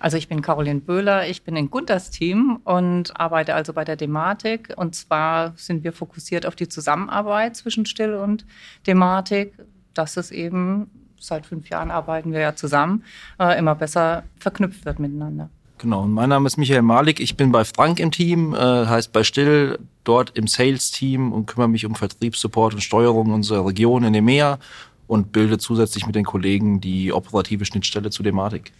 Also 0.00 0.16
ich 0.16 0.28
bin 0.28 0.42
Caroline 0.42 0.80
Böhler, 0.80 1.28
ich 1.28 1.42
bin 1.42 1.56
in 1.56 1.70
Gunters 1.70 2.10
Team 2.10 2.60
und 2.64 3.18
arbeite 3.18 3.54
also 3.54 3.72
bei 3.72 3.84
der 3.84 3.96
Dematik. 3.96 4.72
Und 4.76 4.94
zwar 4.94 5.54
sind 5.56 5.84
wir 5.84 5.92
fokussiert 5.92 6.46
auf 6.46 6.56
die 6.56 6.68
Zusammenarbeit 6.68 7.56
zwischen 7.56 7.86
Still 7.86 8.14
und 8.14 8.44
Dematik, 8.86 9.54
dass 9.94 10.16
es 10.16 10.30
eben, 10.30 10.90
seit 11.18 11.46
fünf 11.46 11.68
Jahren 11.68 11.90
arbeiten 11.90 12.32
wir 12.32 12.40
ja 12.40 12.54
zusammen, 12.54 13.04
äh, 13.38 13.58
immer 13.58 13.74
besser 13.74 14.24
verknüpft 14.38 14.84
wird 14.84 14.98
miteinander. 14.98 15.50
Genau, 15.82 16.02
und 16.02 16.12
mein 16.12 16.28
Name 16.28 16.46
ist 16.46 16.58
Michael 16.58 16.82
Malik. 16.82 17.18
Ich 17.18 17.36
bin 17.36 17.50
bei 17.50 17.64
Frank 17.64 17.98
im 17.98 18.12
Team, 18.12 18.54
äh, 18.54 18.58
heißt 18.58 19.12
bei 19.12 19.24
Still, 19.24 19.80
dort 20.04 20.30
im 20.38 20.46
Sales-Team 20.46 21.32
und 21.32 21.46
kümmere 21.46 21.68
mich 21.68 21.84
um 21.84 21.96
Vertriebssupport 21.96 22.74
und 22.74 22.82
Steuerung 22.82 23.32
unserer 23.32 23.66
Region 23.66 24.04
in 24.04 24.14
EMEA 24.14 24.60
und 25.08 25.32
bilde 25.32 25.58
zusätzlich 25.58 26.06
mit 26.06 26.14
den 26.14 26.24
Kollegen 26.24 26.80
die 26.80 27.12
operative 27.12 27.64
Schnittstelle 27.64 28.10
zu 28.10 28.22
Dematik. 28.22 28.72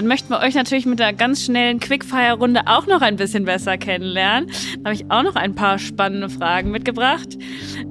Dann 0.00 0.06
möchten 0.06 0.30
wir 0.30 0.40
euch 0.40 0.54
natürlich 0.54 0.86
mit 0.86 0.98
einer 0.98 1.12
ganz 1.12 1.44
schnellen 1.44 1.78
Quickfire-Runde 1.78 2.62
auch 2.64 2.86
noch 2.86 3.02
ein 3.02 3.16
bisschen 3.16 3.44
besser 3.44 3.76
kennenlernen. 3.76 4.48
Da 4.78 4.84
habe 4.84 4.94
ich 4.94 5.10
auch 5.10 5.22
noch 5.22 5.36
ein 5.36 5.54
paar 5.54 5.78
spannende 5.78 6.30
Fragen 6.30 6.70
mitgebracht, 6.70 7.36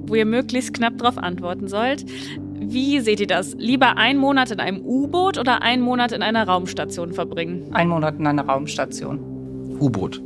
wo 0.07 0.15
ihr 0.15 0.25
möglichst 0.25 0.73
knapp 0.73 0.97
darauf 0.97 1.19
antworten 1.19 1.67
sollt. 1.67 2.03
Wie 2.55 2.99
seht 2.99 3.19
ihr 3.19 3.27
das? 3.27 3.53
Lieber 3.59 3.97
einen 3.97 4.17
Monat 4.17 4.49
in 4.49 4.59
einem 4.59 4.81
U-Boot 4.81 5.37
oder 5.37 5.61
einen 5.61 5.83
Monat 5.83 6.11
in 6.11 6.23
einer 6.23 6.47
Raumstation 6.47 7.13
verbringen? 7.13 7.67
Ein 7.73 7.89
Monat 7.89 8.17
in 8.17 8.25
einer 8.25 8.43
Raumstation. 8.43 9.19
U-Boot. 9.79 10.19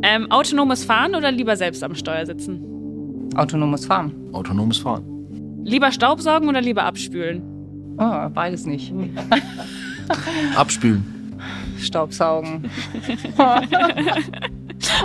Ähm, 0.00 0.30
autonomes 0.30 0.86
Fahren 0.86 1.14
oder 1.14 1.30
lieber 1.30 1.56
selbst 1.56 1.84
am 1.84 1.94
Steuer 1.94 2.24
sitzen? 2.24 3.28
Autonomes 3.36 3.84
Fahren. 3.84 4.10
Autonomes 4.32 4.78
Fahren. 4.78 5.04
Lieber 5.64 5.92
Staubsaugen 5.92 6.48
oder 6.48 6.62
lieber 6.62 6.84
abspülen? 6.84 7.42
Oh, 7.98 8.30
beides 8.30 8.64
nicht. 8.64 8.90
Abspülen. 10.56 11.34
Staubsaugen. 11.78 12.70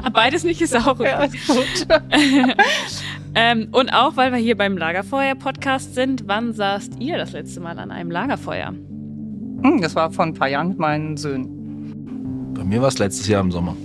Ah, 0.03 0.09
Beides 0.11 0.43
nicht 0.43 0.61
ist 0.61 0.75
auch 0.75 0.99
Ja, 0.99 1.23
ist 1.23 1.47
gut. 1.47 1.87
ähm, 3.35 3.67
Und 3.71 3.93
auch, 3.93 4.17
weil 4.17 4.31
wir 4.31 4.39
hier 4.39 4.57
beim 4.57 4.77
Lagerfeuer-Podcast 4.77 5.95
sind, 5.95 6.23
wann 6.27 6.53
saßt 6.53 6.93
ihr 6.99 7.17
das 7.17 7.31
letzte 7.31 7.61
Mal 7.61 7.79
an 7.79 7.91
einem 7.91 8.11
Lagerfeuer? 8.11 8.67
Hm, 8.67 9.79
das 9.81 9.95
war 9.95 10.11
vor 10.11 10.25
ein 10.25 10.33
paar 10.33 10.49
Jahren 10.49 10.69
mit 10.69 10.79
meinen 10.79 11.15
Söhnen. 11.17 12.53
Bei 12.53 12.63
mir 12.63 12.81
war 12.81 12.89
es 12.89 12.99
letztes 12.99 13.27
Jahr 13.27 13.41
im 13.41 13.51
Sommer. 13.51 13.75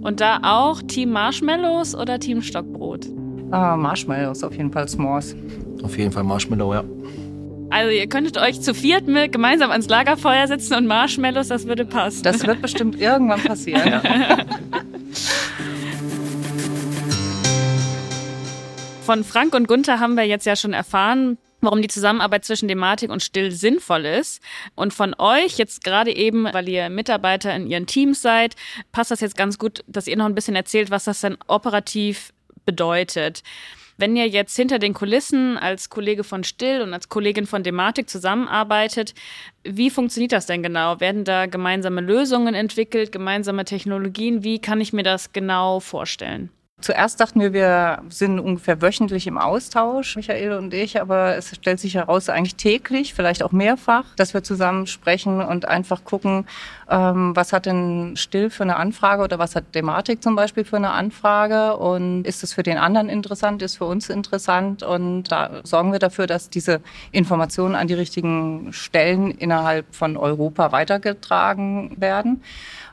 Und 0.00 0.20
da 0.20 0.40
auch 0.42 0.82
Team 0.82 1.10
Marshmallows 1.10 1.94
oder 1.94 2.18
Team 2.18 2.42
Stockbrot? 2.42 3.06
Ah, 3.50 3.76
Marshmallows, 3.76 4.42
auf 4.42 4.54
jeden 4.56 4.72
Fall 4.72 4.84
S'mores. 4.84 5.34
Auf 5.82 5.96
jeden 5.96 6.10
Fall 6.12 6.24
Marshmallow, 6.24 6.74
ja. 6.74 6.84
Also 7.70 7.90
ihr 7.90 8.08
könntet 8.08 8.38
euch 8.38 8.60
zu 8.60 8.72
viert 8.74 9.06
mit 9.06 9.32
gemeinsam 9.32 9.70
ans 9.70 9.88
Lagerfeuer 9.88 10.46
setzen 10.46 10.74
und 10.74 10.86
Marshmallows, 10.86 11.48
das 11.48 11.66
würde 11.66 11.84
passen. 11.84 12.22
Das 12.22 12.46
wird 12.46 12.62
bestimmt 12.62 12.98
irgendwann 12.98 13.42
passieren. 13.42 13.86
Ja. 13.86 14.02
Von 19.04 19.24
Frank 19.24 19.54
und 19.54 19.68
Gunther 19.68 20.00
haben 20.00 20.16
wir 20.16 20.24
jetzt 20.24 20.44
ja 20.44 20.54
schon 20.54 20.74
erfahren, 20.74 21.38
warum 21.62 21.80
die 21.80 21.88
Zusammenarbeit 21.88 22.44
zwischen 22.44 22.68
Dematik 22.68 23.10
und 23.10 23.22
Still 23.22 23.52
sinnvoll 23.52 24.04
ist. 24.04 24.42
Und 24.74 24.92
von 24.92 25.14
euch 25.18 25.56
jetzt 25.56 25.82
gerade 25.82 26.14
eben, 26.14 26.44
weil 26.52 26.68
ihr 26.68 26.90
Mitarbeiter 26.90 27.54
in 27.54 27.66
ihren 27.66 27.86
Teams 27.86 28.20
seid, 28.20 28.54
passt 28.92 29.10
das 29.10 29.20
jetzt 29.20 29.36
ganz 29.36 29.58
gut, 29.58 29.82
dass 29.86 30.06
ihr 30.08 30.16
noch 30.16 30.26
ein 30.26 30.34
bisschen 30.34 30.56
erzählt, 30.56 30.90
was 30.90 31.04
das 31.04 31.22
denn 31.22 31.38
operativ 31.46 32.34
bedeutet. 32.66 33.42
Wenn 34.00 34.14
ihr 34.14 34.28
jetzt 34.28 34.54
hinter 34.54 34.78
den 34.78 34.94
Kulissen 34.94 35.58
als 35.58 35.90
Kollege 35.90 36.22
von 36.22 36.44
Still 36.44 36.82
und 36.82 36.94
als 36.94 37.08
Kollegin 37.08 37.46
von 37.46 37.64
Dematik 37.64 38.08
zusammenarbeitet, 38.08 39.12
wie 39.64 39.90
funktioniert 39.90 40.30
das 40.30 40.46
denn 40.46 40.62
genau? 40.62 41.00
Werden 41.00 41.24
da 41.24 41.46
gemeinsame 41.46 42.00
Lösungen 42.00 42.54
entwickelt, 42.54 43.10
gemeinsame 43.10 43.64
Technologien? 43.64 44.44
Wie 44.44 44.60
kann 44.60 44.80
ich 44.80 44.92
mir 44.92 45.02
das 45.02 45.32
genau 45.32 45.80
vorstellen? 45.80 46.50
Zuerst 46.80 47.18
dachten 47.18 47.40
wir, 47.40 47.52
wir 47.52 48.02
sind 48.08 48.38
ungefähr 48.38 48.80
wöchentlich 48.80 49.26
im 49.26 49.36
Austausch, 49.36 50.14
Michael 50.14 50.52
und 50.52 50.72
ich, 50.72 51.00
aber 51.00 51.36
es 51.36 51.56
stellt 51.56 51.80
sich 51.80 51.96
heraus, 51.96 52.28
eigentlich 52.28 52.54
täglich, 52.54 53.14
vielleicht 53.14 53.42
auch 53.42 53.50
mehrfach, 53.50 54.04
dass 54.14 54.32
wir 54.32 54.44
zusammen 54.44 54.86
sprechen 54.86 55.40
und 55.40 55.66
einfach 55.66 56.04
gucken, 56.04 56.46
ähm, 56.88 57.34
was 57.34 57.52
hat 57.52 57.66
denn 57.66 58.12
Still 58.14 58.48
für 58.48 58.62
eine 58.62 58.76
Anfrage 58.76 59.24
oder 59.24 59.40
was 59.40 59.56
hat 59.56 59.74
Dematik 59.74 60.22
zum 60.22 60.36
Beispiel 60.36 60.64
für 60.64 60.76
eine 60.76 60.90
Anfrage 60.90 61.76
und 61.76 62.22
ist 62.22 62.44
es 62.44 62.52
für 62.52 62.62
den 62.62 62.78
anderen 62.78 63.08
interessant, 63.08 63.60
ist 63.60 63.78
für 63.78 63.86
uns 63.86 64.08
interessant 64.08 64.84
und 64.84 65.24
da 65.32 65.60
sorgen 65.64 65.90
wir 65.90 65.98
dafür, 65.98 66.28
dass 66.28 66.48
diese 66.48 66.80
Informationen 67.10 67.74
an 67.74 67.88
die 67.88 67.94
richtigen 67.94 68.72
Stellen 68.72 69.32
innerhalb 69.32 69.92
von 69.92 70.16
Europa 70.16 70.70
weitergetragen 70.70 72.00
werden, 72.00 72.44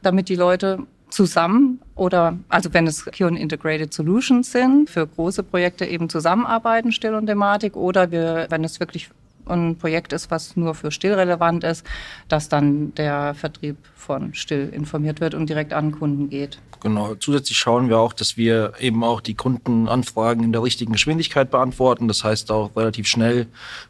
damit 0.01 0.27
die 0.27 0.35
Leute 0.35 0.79
zusammen 1.09 1.81
oder 1.95 2.37
also 2.49 2.73
wenn 2.73 2.87
es 2.87 3.05
Kion 3.05 3.35
Integrated 3.35 3.93
Solutions 3.93 4.51
sind, 4.51 4.89
für 4.89 5.07
große 5.07 5.43
Projekte 5.43 5.85
eben 5.85 6.09
zusammenarbeiten, 6.09 6.91
Still 6.91 7.15
und 7.15 7.27
Thematik, 7.27 7.75
oder 7.75 8.11
wir, 8.11 8.47
wenn 8.49 8.63
es 8.63 8.79
wirklich 8.79 9.09
ein 9.47 9.77
Projekt 9.77 10.13
ist, 10.13 10.31
was 10.31 10.55
nur 10.55 10.75
für 10.75 10.91
Still 10.91 11.13
relevant 11.13 11.63
ist, 11.63 11.85
dass 12.27 12.49
dann 12.49 12.93
der 12.95 13.33
Vertrieb 13.33 13.77
von 13.95 14.33
Still 14.33 14.69
informiert 14.73 15.21
wird 15.21 15.33
und 15.33 15.49
direkt 15.49 15.73
an 15.73 15.91
Kunden 15.91 16.29
geht. 16.29 16.59
Genau. 16.85 17.15
Zusätzlich 17.15 17.57
schauen 17.57 17.89
wir 17.89 17.97
auch, 17.97 18.13
dass 18.13 18.37
wir 18.37 18.73
eben 18.79 19.03
auch 19.03 19.19
die 19.19 19.33
Kundenanfragen 19.33 20.43
in 20.43 20.51
der 20.51 20.61
richtigen 20.61 20.93
Geschwindigkeit 20.93 21.49
beantworten. 21.49 22.07
Das 22.07 22.23
heißt 22.23 22.51
auch 22.51 22.75
relativ 22.75 23.07
schnell 23.07 23.47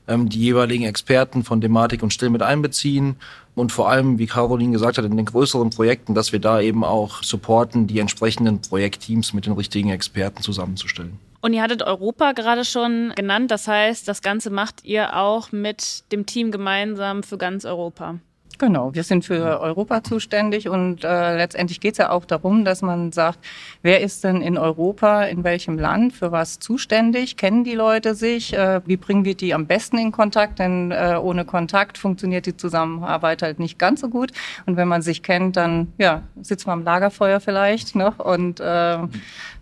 ähm, 0.08 0.30
die 0.30 0.40
jeweiligen 0.40 0.86
Experten 0.86 1.44
von 1.44 1.60
Thematik 1.60 2.04
und 2.04 2.14
Still 2.14 2.30
mit 2.30 2.42
einbeziehen. 2.42 3.18
Und 3.54 3.74
vor 3.74 3.90
allem, 3.90 4.18
wie 4.18 4.28
Caroline 4.28 4.72
gesagt 4.72 4.98
hat, 4.98 5.04
in 5.04 5.18
den 5.18 5.26
größeren 5.26 5.72
Projekten, 5.72 6.14
dass 6.14 6.32
wir 6.32 6.40
da 6.40 6.62
eben 6.62 6.86
auch 6.86 7.22
supporten, 7.22 7.88
die 7.88 8.00
entsprechenden 8.00 8.62
Projektteams 8.62 9.34
mit 9.34 9.46
den 9.46 9.54
richtigen 9.54 9.90
Experten 9.90 10.42
zusammenzustellen. 10.42 11.20
Und 11.46 11.54
ihr 11.54 11.62
hattet 11.62 11.84
Europa 11.84 12.32
gerade 12.32 12.66
schon 12.66 13.14
genannt. 13.16 13.52
Das 13.52 13.68
heißt, 13.68 14.08
das 14.08 14.24
Ganze 14.24 14.50
macht 14.50 14.84
ihr 14.84 15.16
auch 15.16 15.52
mit 15.52 16.12
dem 16.12 16.26
Team 16.26 16.50
gemeinsam 16.50 17.22
für 17.22 17.38
ganz 17.38 17.66
Europa. 17.66 18.16
Genau, 18.58 18.94
wir 18.94 19.04
sind 19.04 19.26
für 19.26 19.60
Europa 19.60 20.02
zuständig 20.04 20.70
und 20.70 21.04
äh, 21.04 21.36
letztendlich 21.36 21.82
geht 21.82 21.94
es 21.94 21.98
ja 21.98 22.10
auch 22.12 22.24
darum, 22.24 22.64
dass 22.64 22.82
man 22.82 23.12
sagt, 23.12 23.40
wer 23.82 24.02
ist 24.02 24.24
denn 24.24 24.42
in 24.42 24.58
Europa, 24.58 25.24
in 25.24 25.44
welchem 25.44 25.78
Land, 25.78 26.14
für 26.14 26.32
was 26.32 26.60
zuständig, 26.60 27.36
kennen 27.36 27.66
die 27.66 27.74
Leute 27.74 28.16
sich, 28.16 28.54
äh, 28.54 28.80
wie 28.86 28.96
bringen 28.96 29.26
wir 29.26 29.36
die 29.36 29.54
am 29.54 29.68
besten 29.68 29.98
in 29.98 30.14
Kontakt, 30.14 30.60
denn 30.60 30.92
äh, 30.92 31.20
ohne 31.22 31.44
Kontakt 31.44 31.98
funktioniert 31.98 32.46
die 32.46 32.56
Zusammenarbeit 32.56 33.42
halt 33.42 33.60
nicht 33.60 33.78
ganz 33.78 34.00
so 34.00 34.08
gut. 34.08 34.32
Und 34.66 34.78
wenn 34.78 34.88
man 34.88 35.02
sich 35.02 35.22
kennt, 35.22 35.58
dann 35.58 35.92
ja, 35.98 36.24
sitzt 36.42 36.66
man 36.66 36.80
am 36.80 36.86
Lagerfeuer 36.86 37.42
vielleicht 37.42 37.96
noch 37.96 38.20
und 38.20 38.62
äh, 38.62 38.98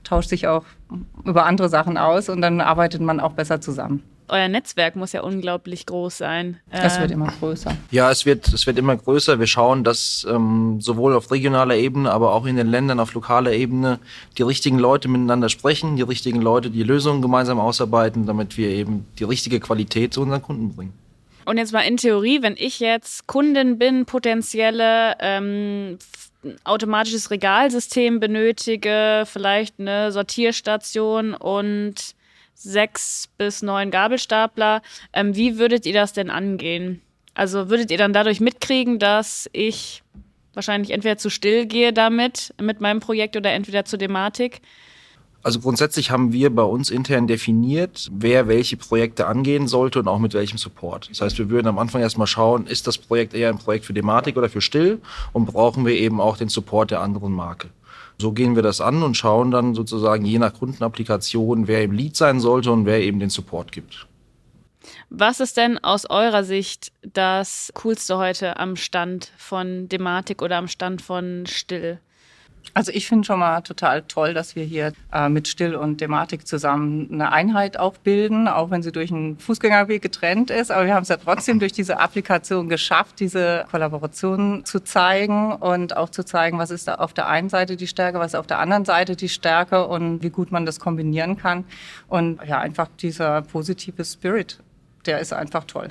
tauscht 0.03 0.29
sich 0.29 0.47
auch 0.47 0.65
über 1.25 1.45
andere 1.45 1.69
Sachen 1.69 1.97
aus 1.97 2.29
und 2.29 2.41
dann 2.41 2.61
arbeitet 2.61 3.01
man 3.01 3.19
auch 3.19 3.33
besser 3.33 3.59
zusammen 3.59 4.03
euer 4.27 4.47
Netzwerk 4.47 4.95
muss 4.95 5.11
ja 5.11 5.21
unglaublich 5.21 5.85
groß 5.85 6.17
sein. 6.17 6.59
Das 6.71 6.99
wird 6.99 7.11
ähm, 7.11 7.21
immer 7.21 7.33
größer. 7.39 7.75
Ja, 7.91 8.11
es 8.11 8.25
wird, 8.25 8.47
es 8.47 8.65
wird 8.65 8.77
immer 8.77 8.95
größer. 8.95 9.39
Wir 9.39 9.47
schauen, 9.47 9.83
dass 9.83 10.25
ähm, 10.29 10.79
sowohl 10.81 11.13
auf 11.13 11.31
regionaler 11.31 11.75
Ebene, 11.75 12.11
aber 12.11 12.33
auch 12.33 12.45
in 12.45 12.55
den 12.55 12.67
Ländern 12.67 12.99
auf 12.99 13.13
lokaler 13.13 13.51
Ebene 13.51 13.99
die 14.37 14.43
richtigen 14.43 14.79
Leute 14.79 15.07
miteinander 15.07 15.49
sprechen, 15.49 15.95
die 15.95 16.01
richtigen 16.01 16.41
Leute 16.41 16.69
die 16.69 16.83
Lösungen 16.83 17.21
gemeinsam 17.21 17.59
ausarbeiten, 17.59 18.25
damit 18.25 18.57
wir 18.57 18.69
eben 18.69 19.05
die 19.19 19.23
richtige 19.23 19.59
Qualität 19.59 20.13
zu 20.13 20.21
unseren 20.21 20.41
Kunden 20.41 20.75
bringen. 20.75 20.93
Und 21.45 21.57
jetzt 21.57 21.73
mal 21.73 21.81
in 21.81 21.97
Theorie, 21.97 22.41
wenn 22.41 22.55
ich 22.57 22.79
jetzt 22.79 23.27
Kundin 23.27 23.77
bin, 23.77 24.05
potenzielle 24.05 25.15
ähm, 25.19 25.97
automatisches 26.63 27.31
Regalsystem 27.31 28.19
benötige, 28.19 29.23
vielleicht 29.25 29.79
eine 29.79 30.11
Sortierstation 30.11 31.33
und 31.33 32.15
sechs 32.63 33.29
bis 33.37 33.61
neun 33.61 33.91
Gabelstapler. 33.91 34.81
Ähm, 35.11 35.35
wie 35.35 35.57
würdet 35.59 35.85
ihr 35.85 35.93
das 35.93 36.13
denn 36.13 36.29
angehen? 36.29 37.01
Also 37.33 37.69
würdet 37.69 37.91
ihr 37.91 37.97
dann 37.97 38.13
dadurch 38.13 38.39
mitkriegen, 38.39 38.99
dass 38.99 39.49
ich 39.53 40.03
wahrscheinlich 40.53 40.91
entweder 40.91 41.17
zu 41.17 41.29
still 41.29 41.65
gehe 41.65 41.93
damit, 41.93 42.53
mit 42.61 42.79
meinem 42.79 42.99
Projekt 42.99 43.35
oder 43.35 43.51
entweder 43.51 43.85
zur 43.85 43.99
Thematik? 43.99 44.61
Also 45.41 45.59
grundsätzlich 45.59 46.09
haben 46.09 46.31
wir 46.31 46.55
bei 46.55 46.63
uns 46.63 46.89
intern 46.89 47.27
definiert, 47.27 48.09
wer 48.13 48.47
welche 48.47 48.77
Projekte 48.77 49.27
angehen 49.27 49.67
sollte 49.67 49.99
und 49.99 50.07
auch 50.07 50.19
mit 50.19 50.33
welchem 50.33 50.57
Support. 50.57 51.09
Das 51.09 51.19
heißt, 51.19 51.37
wir 51.37 51.49
würden 51.49 51.67
am 51.67 51.79
Anfang 51.79 52.01
erstmal 52.01 52.27
schauen, 52.27 52.65
ist 52.65 52.87
das 52.87 52.97
Projekt 52.97 53.33
eher 53.33 53.49
ein 53.49 53.57
Projekt 53.57 53.83
für 53.83 53.93
Thematik 53.93 54.37
oder 54.37 54.47
für 54.47 54.61
Still 54.61 55.01
und 55.33 55.45
brauchen 55.45 55.85
wir 55.85 55.95
eben 55.95 56.21
auch 56.21 56.37
den 56.37 56.47
Support 56.47 56.91
der 56.91 57.01
anderen 57.01 57.33
Marke. 57.33 57.69
So 58.23 58.31
gehen 58.31 58.55
wir 58.55 58.63
das 58.63 58.79
an 58.79 59.03
und 59.03 59.17
schauen 59.17 59.51
dann 59.51 59.75
sozusagen 59.75 60.23
je 60.23 60.39
nach 60.39 60.53
Kundenapplikation, 60.53 61.67
wer 61.67 61.83
im 61.83 61.91
Lead 61.91 62.15
sein 62.15 62.39
sollte 62.39 62.71
und 62.71 62.85
wer 62.85 63.01
eben 63.01 63.19
den 63.19 63.29
Support 63.29 63.73
gibt. 63.73 64.07
Was 65.09 65.41
ist 65.41 65.57
denn 65.57 65.77
aus 65.79 66.09
eurer 66.09 66.45
Sicht 66.45 66.93
das 67.01 67.73
Coolste 67.73 68.17
heute 68.17 68.57
am 68.61 68.77
Stand 68.77 69.33
von 69.35 69.89
Dematik 69.89 70.41
oder 70.41 70.55
am 70.55 70.69
Stand 70.69 71.01
von 71.01 71.43
Still? 71.47 71.99
Also 72.75 72.91
ich 72.91 73.07
finde 73.07 73.25
schon 73.25 73.39
mal 73.39 73.61
total 73.61 74.01
toll, 74.01 74.33
dass 74.33 74.55
wir 74.55 74.63
hier 74.63 74.93
äh, 75.11 75.29
mit 75.29 75.47
Still 75.47 75.75
und 75.75 75.99
Thematik 75.99 76.47
zusammen 76.47 77.07
eine 77.11 77.31
Einheit 77.31 77.77
auch 77.77 77.97
bilden, 77.97 78.47
auch 78.47 78.71
wenn 78.71 78.81
sie 78.81 78.91
durch 78.91 79.11
einen 79.11 79.37
Fußgängerweg 79.37 80.01
getrennt 80.01 80.49
ist. 80.49 80.71
Aber 80.71 80.87
wir 80.87 80.95
haben 80.95 81.03
es 81.03 81.09
ja 81.09 81.17
trotzdem 81.17 81.59
durch 81.59 81.71
diese 81.71 81.99
Applikation 81.99 82.69
geschafft, 82.69 83.19
diese 83.19 83.65
Kollaboration 83.69 84.65
zu 84.65 84.83
zeigen 84.83 85.53
und 85.53 85.95
auch 85.95 86.09
zu 86.09 86.25
zeigen, 86.25 86.57
was 86.57 86.71
ist 86.71 86.87
da 86.87 86.95
auf 86.95 87.13
der 87.13 87.27
einen 87.27 87.49
Seite 87.49 87.77
die 87.77 87.85
Stärke, 87.85 88.17
was 88.17 88.33
ist 88.33 88.39
auf 88.39 88.47
der 88.47 88.57
anderen 88.57 88.85
Seite 88.85 89.15
die 89.15 89.29
Stärke 89.29 89.85
und 89.85 90.23
wie 90.23 90.31
gut 90.31 90.51
man 90.51 90.65
das 90.65 90.79
kombinieren 90.79 91.37
kann. 91.37 91.65
Und 92.07 92.39
ja, 92.47 92.57
einfach 92.57 92.87
dieser 92.99 93.43
positive 93.43 94.03
Spirit, 94.03 94.59
der 95.05 95.19
ist 95.19 95.31
einfach 95.31 95.65
toll. 95.65 95.89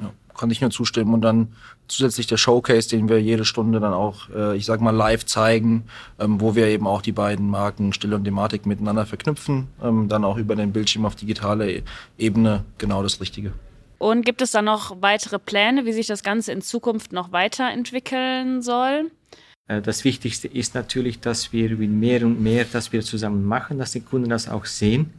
Ja, 0.00 0.10
kann 0.38 0.50
ich 0.50 0.62
nur 0.62 0.70
zustimmen. 0.70 1.12
Und 1.12 1.20
dann 1.20 1.52
zusätzlich 1.88 2.26
der 2.26 2.36
Showcase, 2.36 2.88
den 2.88 3.08
wir 3.08 3.20
jede 3.20 3.44
Stunde 3.44 3.80
dann 3.80 3.92
auch, 3.92 4.28
äh, 4.30 4.56
ich 4.56 4.66
sag 4.66 4.80
mal, 4.80 4.94
live 4.94 5.26
zeigen, 5.26 5.84
ähm, 6.18 6.40
wo 6.40 6.54
wir 6.54 6.66
eben 6.66 6.86
auch 6.86 7.02
die 7.02 7.12
beiden 7.12 7.48
Marken 7.48 7.92
Still 7.92 8.14
und 8.14 8.24
Thematik 8.24 8.66
miteinander 8.66 9.06
verknüpfen, 9.06 9.68
ähm, 9.82 10.08
dann 10.08 10.24
auch 10.24 10.36
über 10.36 10.54
den 10.54 10.72
Bildschirm 10.72 11.04
auf 11.04 11.16
digitale 11.16 11.82
Ebene 12.18 12.64
genau 12.78 13.02
das 13.02 13.20
Richtige. 13.20 13.52
Und 13.98 14.24
gibt 14.24 14.42
es 14.42 14.52
da 14.52 14.62
noch 14.62 15.02
weitere 15.02 15.38
Pläne, 15.38 15.84
wie 15.84 15.92
sich 15.92 16.06
das 16.06 16.22
Ganze 16.22 16.52
in 16.52 16.62
Zukunft 16.62 17.12
noch 17.12 17.32
weiterentwickeln 17.32 18.62
soll? 18.62 19.10
Äh, 19.66 19.82
das 19.82 20.04
Wichtigste 20.04 20.48
ist 20.48 20.74
natürlich, 20.74 21.20
dass 21.20 21.52
wir 21.52 21.76
mehr 21.76 22.24
und 22.24 22.40
mehr, 22.40 22.64
dass 22.64 22.92
wir 22.92 23.02
zusammen 23.02 23.44
machen, 23.44 23.78
dass 23.78 23.92
die 23.92 24.00
Kunden 24.00 24.28
das 24.28 24.48
auch 24.48 24.66
sehen 24.66 25.12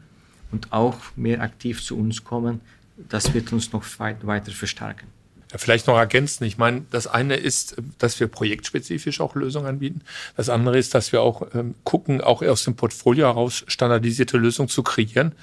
und 0.52 0.72
auch 0.72 0.98
mehr 1.16 1.42
aktiv 1.42 1.84
zu 1.84 1.98
uns 1.98 2.24
kommen. 2.24 2.62
Das 3.10 3.34
wird 3.34 3.54
uns 3.54 3.72
noch 3.72 3.84
weit, 4.00 4.26
weiter 4.26 4.52
verstärken. 4.52 5.08
Ja, 5.52 5.58
vielleicht 5.58 5.88
noch 5.88 5.98
ergänzen. 5.98 6.44
Ich 6.44 6.60
meine, 6.60 6.84
das 6.92 7.08
eine 7.08 7.36
ist, 7.36 7.76
dass 7.98 8.20
wir 8.20 8.28
projektspezifisch 8.28 9.20
auch 9.20 9.34
Lösungen 9.34 9.66
anbieten. 9.66 10.02
Das 10.38 10.48
andere 10.48 10.78
ist, 10.78 10.94
dass 10.94 11.12
wir 11.12 11.22
auch 11.22 11.48
ähm, 11.56 11.74
gucken, 11.84 12.22
auch 12.22 12.44
aus 12.44 12.66
dem 12.66 12.76
Portfolio 12.76 13.26
heraus 13.26 13.64
standardisierte 13.68 14.38
Lösungen 14.38 14.70
zu 14.70 14.84
kreieren, 14.84 15.34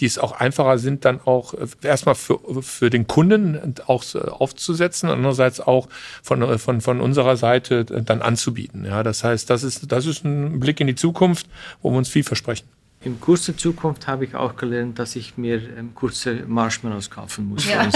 die 0.00 0.06
es 0.06 0.18
auch 0.18 0.32
einfacher 0.32 0.76
sind, 0.76 1.06
dann 1.06 1.18
auch 1.24 1.54
äh, 1.54 1.66
erstmal 1.82 2.14
für, 2.14 2.40
für 2.62 2.90
den 2.90 3.06
Kunden 3.06 3.74
auch 3.86 4.04
äh, 4.14 4.18
aufzusetzen, 4.18 5.08
andererseits 5.08 5.60
auch 5.60 5.88
von, 6.22 6.42
äh, 6.42 6.58
von, 6.58 6.82
von 6.82 7.00
unserer 7.00 7.38
Seite 7.38 7.86
dann 7.86 8.20
anzubieten. 8.20 8.84
Ja, 8.84 9.02
das 9.02 9.24
heißt, 9.24 9.48
das 9.48 9.62
ist, 9.62 9.90
das 9.90 10.04
ist 10.04 10.24
ein 10.24 10.60
Blick 10.60 10.78
in 10.80 10.88
die 10.88 10.94
Zukunft, 10.94 11.46
wo 11.80 11.90
wir 11.90 11.96
uns 11.96 12.10
viel 12.10 12.24
versprechen. 12.24 12.66
In 13.04 13.20
kurzer 13.20 13.54
Zukunft 13.56 14.06
habe 14.06 14.24
ich 14.24 14.34
auch 14.34 14.56
gelernt, 14.56 14.98
dass 14.98 15.14
ich 15.14 15.36
mir 15.36 15.56
ähm, 15.56 15.94
kurze 15.94 16.44
Marshmallows 16.46 17.10
kaufen 17.10 17.48
muss. 17.48 17.68
Ja. 17.68 17.86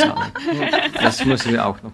Das 1.00 1.24
müssen 1.24 1.52
wir 1.52 1.66
auch 1.66 1.82
noch. 1.82 1.92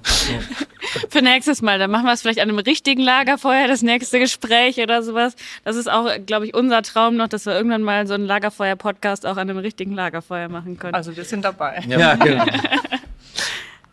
Für 1.08 1.22
nächstes 1.22 1.62
Mal. 1.62 1.78
Dann 1.78 1.90
machen 1.90 2.06
wir 2.06 2.12
es 2.12 2.22
vielleicht 2.22 2.40
an 2.40 2.48
einem 2.48 2.58
richtigen 2.58 3.02
Lagerfeuer, 3.02 3.68
das 3.68 3.82
nächste 3.82 4.18
Gespräch 4.18 4.78
oder 4.78 5.02
sowas. 5.02 5.36
Das 5.64 5.76
ist 5.76 5.88
auch, 5.90 6.08
glaube 6.26 6.46
ich, 6.46 6.54
unser 6.54 6.82
Traum 6.82 7.16
noch, 7.16 7.28
dass 7.28 7.46
wir 7.46 7.54
irgendwann 7.54 7.82
mal 7.82 8.06
so 8.06 8.14
einen 8.14 8.26
Lagerfeuer-Podcast 8.26 9.26
auch 9.26 9.36
an 9.36 9.48
einem 9.48 9.58
richtigen 9.58 9.94
Lagerfeuer 9.94 10.48
machen 10.48 10.78
können. 10.78 10.94
Also 10.94 11.16
wir 11.16 11.24
sind 11.24 11.44
dabei. 11.44 11.84
Ja, 11.86 12.16
genau. 12.16 12.44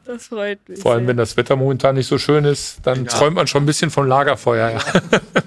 Das 0.04 0.28
freut 0.28 0.68
mich. 0.68 0.80
Vor 0.80 0.94
allem, 0.94 1.02
sehr. 1.02 1.10
wenn 1.10 1.18
das 1.18 1.38
Wetter 1.38 1.56
momentan 1.56 1.96
nicht 1.96 2.08
so 2.08 2.18
schön 2.18 2.44
ist, 2.44 2.80
dann 2.84 3.06
träumt 3.06 3.36
man 3.36 3.48
schon 3.48 3.64
ein 3.64 3.66
bisschen 3.66 3.92
vom 3.92 4.08
Lagerfeuer. 4.08 4.72
Ja. 4.72 5.42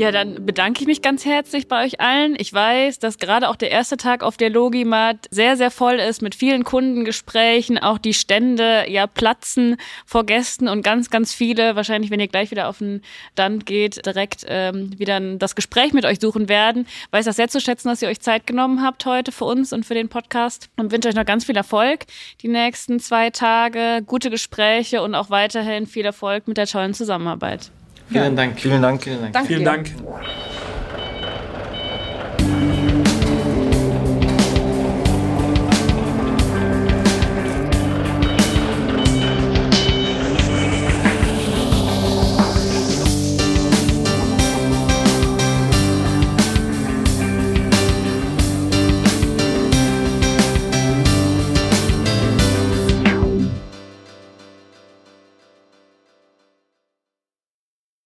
Ja, 0.00 0.12
dann 0.12 0.46
bedanke 0.46 0.80
ich 0.80 0.86
mich 0.86 1.02
ganz 1.02 1.26
herzlich 1.26 1.68
bei 1.68 1.84
euch 1.84 2.00
allen. 2.00 2.34
Ich 2.38 2.54
weiß, 2.54 3.00
dass 3.00 3.18
gerade 3.18 3.50
auch 3.50 3.56
der 3.56 3.70
erste 3.70 3.98
Tag 3.98 4.22
auf 4.22 4.38
der 4.38 4.48
Logimat 4.48 5.26
sehr, 5.30 5.58
sehr 5.58 5.70
voll 5.70 5.96
ist 5.96 6.22
mit 6.22 6.34
vielen 6.34 6.64
Kundengesprächen. 6.64 7.76
Auch 7.76 7.98
die 7.98 8.14
Stände 8.14 8.86
ja 8.88 9.06
platzen 9.06 9.76
vor 10.06 10.24
Gästen 10.24 10.68
und 10.68 10.80
ganz, 10.80 11.10
ganz 11.10 11.34
viele, 11.34 11.76
wahrscheinlich, 11.76 12.10
wenn 12.10 12.18
ihr 12.18 12.28
gleich 12.28 12.50
wieder 12.50 12.70
auf 12.70 12.78
den 12.78 13.02
Stand 13.32 13.66
geht, 13.66 14.06
direkt 14.06 14.46
ähm, 14.48 14.98
wieder 14.98 15.20
das 15.36 15.54
Gespräch 15.54 15.92
mit 15.92 16.06
euch 16.06 16.18
suchen 16.18 16.48
werden. 16.48 16.86
Weiß 17.10 17.26
das 17.26 17.36
sehr 17.36 17.48
zu 17.48 17.60
schätzen, 17.60 17.88
dass 17.88 18.00
ihr 18.00 18.08
euch 18.08 18.22
Zeit 18.22 18.46
genommen 18.46 18.82
habt 18.82 19.04
heute 19.04 19.32
für 19.32 19.44
uns 19.44 19.70
und 19.70 19.84
für 19.84 19.92
den 19.92 20.08
Podcast 20.08 20.70
und 20.78 20.92
wünsche 20.92 21.10
euch 21.10 21.14
noch 21.14 21.26
ganz 21.26 21.44
viel 21.44 21.58
Erfolg 21.58 22.06
die 22.40 22.48
nächsten 22.48 23.00
zwei 23.00 23.28
Tage, 23.28 24.02
gute 24.06 24.30
Gespräche 24.30 25.02
und 25.02 25.14
auch 25.14 25.28
weiterhin 25.28 25.86
viel 25.86 26.06
Erfolg 26.06 26.48
mit 26.48 26.56
der 26.56 26.66
tollen 26.66 26.94
Zusammenarbeit. 26.94 27.70
Vielen 28.10 28.36
Dank. 28.36 28.60
Vielen 28.60 28.82
Dank. 28.82 29.02
Vielen 29.02 29.20
Dank. 29.20 29.32
Danke 29.32 29.48
Vielen. 29.48 29.64
Dank. 29.64 29.86